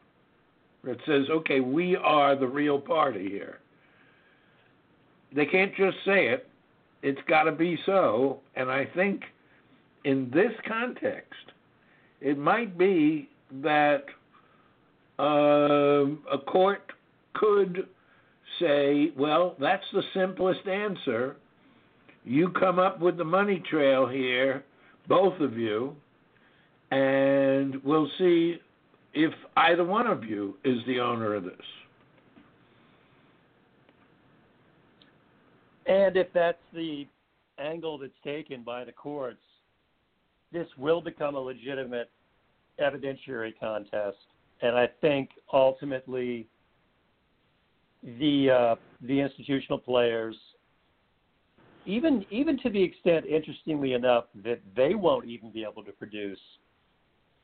It 0.85 0.99
says, 1.07 1.27
okay, 1.31 1.61
we 1.61 1.95
are 1.95 2.35
the 2.35 2.47
real 2.47 2.81
party 2.81 3.29
here. 3.29 3.61
They 5.33 5.47
can't 5.47 5.73
just 5.77 5.97
say 6.05 6.27
it, 6.27 6.49
it's 7.03 7.21
got 7.29 7.45
to 7.45 7.53
be 7.53 7.79
so. 7.87 8.41
And 8.57 8.69
I 8.69 8.85
think 8.97 9.23
in 10.05 10.29
this 10.35 10.53
context, 10.67 11.53
it 12.21 12.37
might 12.37 12.77
be 12.77 13.29
that 13.63 14.07
uh, 15.21 16.07
a 16.33 16.39
court 16.49 16.91
could 17.35 17.87
say, 18.59 19.13
well, 19.17 19.55
that's 19.61 19.85
the 19.93 20.03
simplest 20.15 20.67
answer. 20.67 21.37
You 22.25 22.49
come 22.49 22.81
up 22.81 22.99
with 22.99 23.17
the 23.17 23.25
money 23.25 23.63
trail 23.71 24.09
here, 24.09 24.65
both 25.09 25.39
of 25.41 25.57
you, 25.57 25.95
and 26.91 27.83
we'll 27.85 28.11
see 28.19 28.57
if 29.13 29.33
either 29.57 29.85
one 29.85 30.07
of 30.07 30.25
you 30.25 30.57
is 30.65 30.79
the 30.87 31.01
owner 31.01 31.35
of 31.35 31.45
this. 31.45 31.53
And 35.87 36.17
if 36.17 36.29
that's 36.33 36.59
the 36.73 37.07
angle 37.59 37.99
that's 37.99 38.13
taken 38.25 38.63
by 38.63 38.85
the 38.85 38.93
courts, 38.93 39.43
this 40.53 40.67
will 40.79 41.01
become 41.01 41.35
a 41.35 41.41
legitimate 41.41 42.11
evidentiary 42.81 43.53
contest. 43.59 44.17
And 44.63 44.77
I 44.77 44.89
think 45.01 45.31
ultimately 45.53 46.47
the 48.03 48.51
uh, 48.51 48.75
the 49.03 49.21
institutional 49.21 49.79
players 49.79 50.37
even 51.87 52.25
even 52.31 52.59
to 52.61 52.71
the 52.71 52.83
extent, 52.83 53.27
interestingly 53.27 53.93
enough, 53.93 54.25
that 54.45 54.61
they 54.77 54.95
won't 54.95 55.27
even 55.27 55.51
be 55.51 55.65
able 55.65 55.83
to 55.85 55.93
produce 55.93 56.39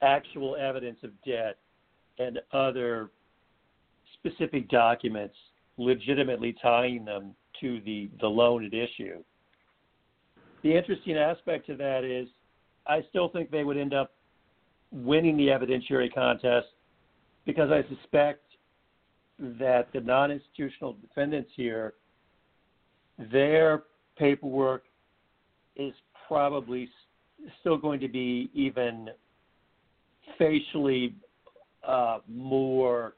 actual 0.03 0.57
evidence 0.57 0.99
of 1.03 1.11
debt 1.25 1.59
and 2.19 2.39
other 2.53 3.11
specific 4.15 4.69
documents 4.69 5.35
legitimately 5.77 6.55
tying 6.63 7.05
them 7.05 7.35
to 7.61 7.81
the, 7.85 8.11
the 8.21 8.27
loan 8.27 8.65
at 8.65 8.75
issue. 8.75 9.23
The 10.63 10.77
interesting 10.77 11.17
aspect 11.17 11.67
to 11.67 11.77
that 11.77 12.05
is 12.05 12.29
I 12.87 13.03
still 13.09 13.29
think 13.29 13.51
they 13.51 13.65
would 13.65 13.77
end 13.77 13.95
up 13.95 14.13
winning 14.91 15.37
the 15.37 15.49
evidentiary 15.49 16.13
contest 16.13 16.69
because 17.47 17.71
I 17.71 17.83
suspect 17.95 18.43
that 19.39 19.89
the 19.93 20.01
non 20.01 20.31
institutional 20.31 20.95
defendants 21.01 21.51
here, 21.57 21.95
their 23.33 23.85
paperwork 24.21 24.85
is 25.75 25.93
probably 26.29 26.89
still 27.61 27.79
going 27.79 27.99
to 27.99 28.09
be 28.09 28.51
even 28.55 29.09
facially 30.39 31.15
uh, 31.87 32.19
more 32.29 33.15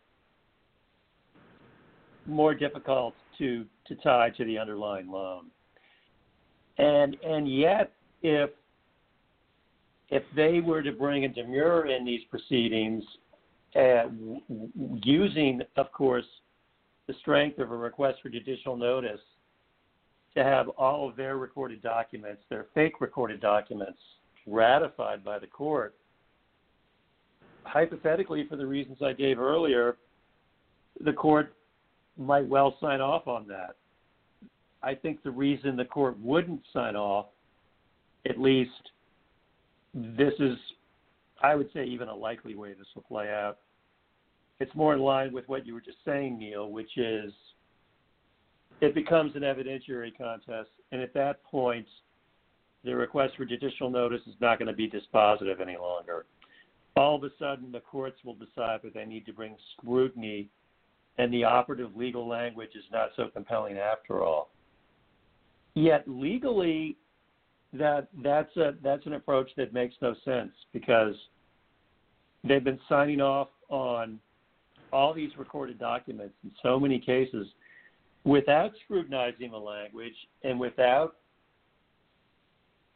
more 2.26 2.54
difficult 2.54 3.14
to 3.36 3.66
to 3.88 3.96
tie 3.96 4.30
to 4.30 4.44
the 4.44 4.56
underlying 4.56 5.10
loan. 5.10 5.46
And 6.78 7.16
and 7.26 7.52
yet, 7.52 7.92
if 8.22 8.50
if 10.10 10.22
they 10.36 10.60
were 10.60 10.82
to 10.82 10.92
bring 10.92 11.24
a 11.24 11.28
demurrer 11.28 11.94
in 11.94 12.04
these 12.04 12.20
proceedings, 12.30 13.02
uh, 13.74 14.04
using, 15.02 15.62
of 15.76 15.90
course, 15.90 16.26
the 17.08 17.14
strength 17.20 17.58
of 17.58 17.72
a 17.72 17.76
request 17.76 18.18
for 18.22 18.28
judicial 18.28 18.76
notice 18.76 19.20
to 20.34 20.42
have 20.42 20.68
all 20.70 21.08
of 21.08 21.16
their 21.16 21.36
recorded 21.36 21.82
documents, 21.82 22.42
their 22.48 22.66
fake 22.74 23.00
recorded 23.00 23.40
documents, 23.40 23.98
ratified 24.46 25.22
by 25.24 25.38
the 25.38 25.46
court, 25.46 25.94
hypothetically, 27.64 28.46
for 28.48 28.56
the 28.56 28.66
reasons 28.66 28.98
I 29.04 29.12
gave 29.12 29.38
earlier, 29.38 29.96
the 31.04 31.12
court 31.12 31.54
might 32.16 32.46
well 32.46 32.76
sign 32.80 33.00
off 33.00 33.26
on 33.26 33.46
that. 33.48 33.76
I 34.82 34.94
think 34.94 35.22
the 35.22 35.30
reason 35.30 35.76
the 35.76 35.84
court 35.84 36.18
wouldn't 36.18 36.60
sign 36.72 36.96
off, 36.96 37.26
at 38.28 38.38
least 38.38 38.70
this 39.94 40.32
is, 40.38 40.56
I 41.42 41.54
would 41.54 41.68
say, 41.72 41.84
even 41.84 42.08
a 42.08 42.14
likely 42.14 42.54
way 42.54 42.72
this 42.72 42.86
will 42.94 43.02
play 43.02 43.30
out. 43.30 43.58
It's 44.58 44.74
more 44.74 44.94
in 44.94 45.00
line 45.00 45.32
with 45.32 45.48
what 45.48 45.66
you 45.66 45.74
were 45.74 45.80
just 45.80 45.98
saying, 46.04 46.38
Neil, 46.38 46.70
which 46.70 46.96
is 46.96 47.32
it 48.82 48.96
becomes 48.96 49.36
an 49.36 49.42
evidentiary 49.42 50.10
contest, 50.18 50.70
and 50.90 51.00
at 51.00 51.14
that 51.14 51.42
point, 51.44 51.86
the 52.84 52.94
request 52.94 53.34
for 53.36 53.44
judicial 53.44 53.88
notice 53.88 54.20
is 54.26 54.34
not 54.40 54.58
going 54.58 54.66
to 54.66 54.74
be 54.74 54.90
dispositive 54.90 55.60
any 55.60 55.76
longer. 55.76 56.26
All 56.96 57.14
of 57.14 57.22
a 57.22 57.30
sudden, 57.38 57.70
the 57.70 57.78
courts 57.78 58.18
will 58.24 58.34
decide 58.34 58.80
that 58.82 58.92
they 58.92 59.04
need 59.04 59.24
to 59.26 59.32
bring 59.32 59.54
scrutiny, 59.76 60.48
and 61.16 61.32
the 61.32 61.44
operative 61.44 61.94
legal 61.94 62.28
language 62.28 62.70
is 62.74 62.82
not 62.92 63.10
so 63.16 63.28
compelling 63.32 63.78
after 63.78 64.24
all. 64.24 64.50
Yet 65.74 66.02
legally, 66.08 66.96
that 67.72 68.08
that's 68.22 68.54
a 68.56 68.74
that's 68.82 69.06
an 69.06 69.14
approach 69.14 69.48
that 69.56 69.72
makes 69.72 69.94
no 70.02 70.14
sense 70.24 70.52
because 70.72 71.14
they've 72.42 72.64
been 72.64 72.80
signing 72.88 73.20
off 73.20 73.48
on 73.68 74.18
all 74.92 75.14
these 75.14 75.30
recorded 75.38 75.78
documents 75.78 76.34
in 76.44 76.50
so 76.62 76.78
many 76.78 76.98
cases 76.98 77.46
without 78.24 78.72
scrutinizing 78.84 79.50
the 79.50 79.58
language 79.58 80.14
and 80.44 80.58
without 80.58 81.16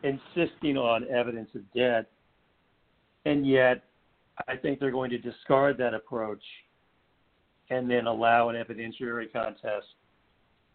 insisting 0.02 0.76
on 0.76 1.06
evidence 1.08 1.50
of 1.54 1.62
debt. 1.72 2.10
And 3.24 3.46
yet, 3.46 3.84
I 4.46 4.56
think 4.56 4.78
they're 4.78 4.90
going 4.90 5.10
to 5.10 5.18
discard 5.18 5.78
that 5.78 5.94
approach 5.94 6.42
and 7.70 7.90
then 7.90 8.06
allow 8.06 8.50
an 8.50 8.56
evidentiary 8.56 9.32
contest 9.32 9.86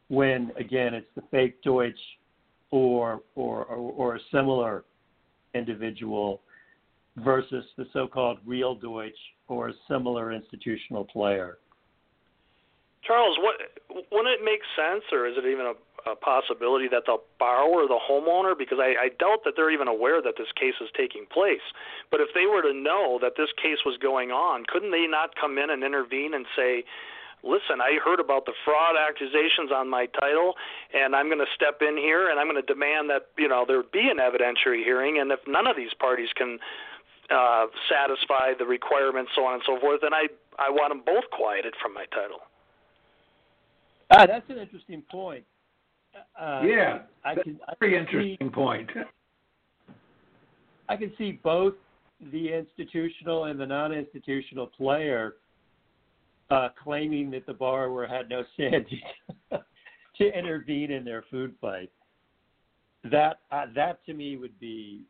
when, 0.09 0.51
again, 0.57 0.93
it's 0.93 1.07
the 1.15 1.21
fake 1.31 1.61
Deutsch 1.63 1.93
or, 2.71 3.21
or, 3.35 3.65
or, 3.65 3.91
or 3.91 4.15
a 4.15 4.19
similar 4.31 4.83
individual 5.53 6.41
versus 7.17 7.63
the 7.77 7.85
so 7.93 8.07
called 8.07 8.39
real 8.45 8.75
Deutsch 8.75 9.13
or 9.47 9.69
a 9.69 9.73
similar 9.87 10.33
institutional 10.33 11.05
player. 11.05 11.59
Charles, 13.03 13.37
what 13.41 13.57
wouldn't 14.11 14.39
it 14.39 14.45
make 14.45 14.61
sense, 14.77 15.03
or 15.11 15.25
is 15.25 15.33
it 15.37 15.45
even 15.45 15.65
a, 15.65 16.11
a 16.11 16.15
possibility 16.15 16.87
that 16.87 17.03
the 17.05 17.17
borrower, 17.39 17.87
the 17.87 17.97
homeowner, 17.97 18.57
because 18.57 18.77
I, 18.79 18.93
I 18.97 19.09
doubt 19.17 19.41
that 19.45 19.53
they're 19.55 19.71
even 19.71 19.87
aware 19.87 20.21
that 20.21 20.37
this 20.37 20.51
case 20.53 20.77
is 20.79 20.89
taking 20.95 21.25
place, 21.25 21.65
but 22.11 22.21
if 22.21 22.29
they 22.33 22.45
were 22.45 22.61
to 22.61 22.73
know 22.73 23.17
that 23.21 23.33
this 23.37 23.49
case 23.57 23.81
was 23.85 23.97
going 23.97 24.29
on, 24.29 24.65
couldn't 24.69 24.91
they 24.91 25.07
not 25.09 25.35
come 25.35 25.57
in 25.57 25.69
and 25.69 25.83
intervene 25.83 26.33
and 26.33 26.45
say, 26.55 26.85
listen, 27.43 27.81
I 27.81 27.97
heard 28.03 28.19
about 28.19 28.45
the 28.45 28.53
fraud 28.63 28.95
accusations 28.97 29.73
on 29.73 29.89
my 29.89 30.05
title, 30.05 30.53
and 30.93 31.15
I'm 31.15 31.25
going 31.25 31.41
to 31.41 31.51
step 31.55 31.81
in 31.81 31.97
here 31.97 32.29
and 32.29 32.39
I'm 32.39 32.45
going 32.45 32.61
to 32.61 32.65
demand 32.65 33.09
that 33.09 33.33
you 33.37 33.47
know 33.47 33.65
there 33.67 33.81
be 33.81 34.09
an 34.13 34.21
evidentiary 34.21 34.83
hearing, 34.85 35.17
and 35.17 35.31
if 35.31 35.39
none 35.47 35.65
of 35.65 35.75
these 35.75 35.93
parties 35.97 36.29
can 36.37 36.59
uh, 37.33 37.65
satisfy 37.89 38.53
the 38.57 38.65
requirements, 38.65 39.31
so 39.35 39.45
on 39.45 39.55
and 39.55 39.63
so 39.65 39.79
forth, 39.79 40.01
then 40.01 40.13
I 40.13 40.29
I 40.59 40.69
want 40.69 40.93
them 40.93 41.01
both 41.05 41.25
quieted 41.31 41.73
from 41.81 41.93
my 41.93 42.05
title. 42.13 42.45
Ah, 44.12 44.26
that's 44.26 44.50
an 44.50 44.58
interesting 44.58 45.02
point. 45.10 45.45
Uh, 46.39 46.62
yeah, 46.65 47.00
I 47.24 47.36
can, 47.36 47.58
very 47.80 47.95
I 47.95 48.00
can 48.00 48.08
interesting 48.08 48.47
see, 48.47 48.54
point. 48.54 48.89
I 50.89 50.97
can 50.97 51.13
see 51.17 51.39
both 51.43 51.76
the 52.34 52.54
institutional 52.54 53.45
and 53.45 53.58
the 53.58 53.65
non-institutional 53.65 54.67
player 54.67 55.36
uh, 56.50 56.67
claiming 56.84 57.32
that 57.32 57.45
the 57.45 57.54
borrower 57.54 58.06
had 58.06 58.30
no 58.30 58.43
standing 58.54 58.86
to 60.17 60.38
intervene 60.38 60.91
in 60.91 61.06
their 61.06 61.24
food 61.32 61.56
fight. 61.62 61.89
That 63.06 63.39
uh, 63.52 63.65
that 63.74 64.06
to 64.06 64.13
me 64.13 64.36
would 64.38 64.60
be. 64.60 65.04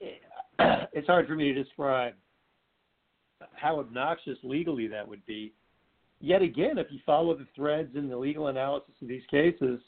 It's 0.92 1.06
hard 1.06 1.26
for 1.28 1.36
me 1.36 1.52
to 1.52 1.62
describe 1.62 2.14
how 3.54 3.78
obnoxious 3.78 4.36
legally 4.42 4.88
that 4.88 5.06
would 5.06 5.24
be 5.24 5.52
yet 6.20 6.42
again, 6.42 6.78
if 6.78 6.86
you 6.90 6.98
follow 7.04 7.36
the 7.36 7.46
threads 7.54 7.96
in 7.96 8.08
the 8.08 8.16
legal 8.16 8.48
analysis 8.48 8.94
of 9.00 9.08
these 9.08 9.22
cases, 9.30 9.80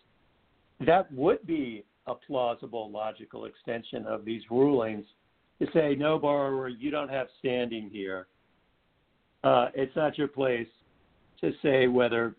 that 0.86 1.12
would 1.12 1.46
be 1.46 1.84
a 2.06 2.14
plausible, 2.14 2.90
logical 2.90 3.44
extension 3.44 4.06
of 4.06 4.24
these 4.24 4.42
rulings 4.50 5.04
to 5.60 5.66
say, 5.72 5.94
no, 5.94 6.18
borrower, 6.18 6.68
you 6.68 6.90
don't 6.90 7.10
have 7.10 7.28
standing 7.38 7.88
here. 7.90 8.26
Uh, 9.44 9.68
it's 9.74 9.94
not 9.94 10.18
your 10.18 10.28
place 10.28 10.66
to 11.40 11.52
say 11.62 11.86
whether 11.86 12.34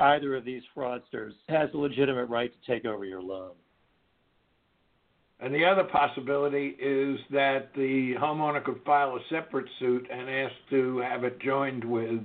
either 0.00 0.36
of 0.36 0.44
these 0.44 0.62
fraudsters 0.76 1.32
has 1.48 1.68
a 1.74 1.76
legitimate 1.76 2.26
right 2.26 2.52
to 2.52 2.72
take 2.72 2.84
over 2.84 3.04
your 3.04 3.22
loan. 3.22 3.52
And 5.40 5.52
the 5.52 5.64
other 5.64 5.84
possibility 5.84 6.76
is 6.80 7.18
that 7.30 7.70
the 7.74 8.14
homeowner 8.20 8.62
could 8.62 8.80
file 8.84 9.16
a 9.16 9.20
separate 9.28 9.66
suit 9.80 10.06
and 10.10 10.30
ask 10.30 10.54
to 10.70 10.98
have 10.98 11.24
it 11.24 11.40
joined 11.40 11.84
with 11.84 12.20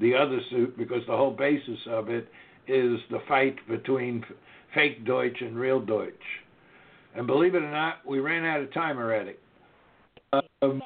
the 0.00 0.14
other 0.14 0.40
suit 0.50 0.76
because 0.76 1.02
the 1.06 1.16
whole 1.16 1.30
basis 1.30 1.78
of 1.88 2.08
it 2.08 2.28
is 2.66 2.98
the 3.10 3.20
fight 3.28 3.56
between 3.68 4.24
fake 4.74 5.04
Deutsch 5.04 5.40
and 5.40 5.56
real 5.56 5.80
Deutsch. 5.80 6.12
And 7.14 7.26
believe 7.26 7.54
it 7.54 7.62
or 7.62 7.70
not, 7.70 8.06
we 8.06 8.20
ran 8.20 8.44
out 8.44 8.60
of 8.60 8.72
time 8.72 8.98
already. 8.98 9.34
Um, 10.62 10.82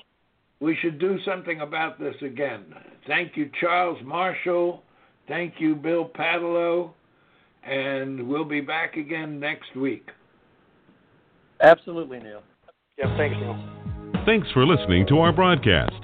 we 0.60 0.76
should 0.80 0.98
do 0.98 1.18
something 1.24 1.60
about 1.60 2.00
this 2.00 2.14
again. 2.22 2.64
Thank 3.06 3.36
you, 3.36 3.50
Charles 3.60 3.98
Marshall. 4.04 4.82
Thank 5.28 5.54
you, 5.58 5.74
Bill 5.74 6.08
Paatalo. 6.08 6.92
And 7.66 8.26
we'll 8.26 8.44
be 8.44 8.60
back 8.60 8.96
again 8.96 9.38
next 9.38 9.74
week. 9.76 10.08
Absolutely, 11.60 12.18
Neil. 12.18 12.42
Yeah, 12.98 13.16
thanks, 13.16 13.36
Neil. 13.38 14.24
Thanks 14.26 14.50
for 14.52 14.66
listening 14.66 15.06
to 15.08 15.18
our 15.18 15.32
broadcast. 15.32 16.03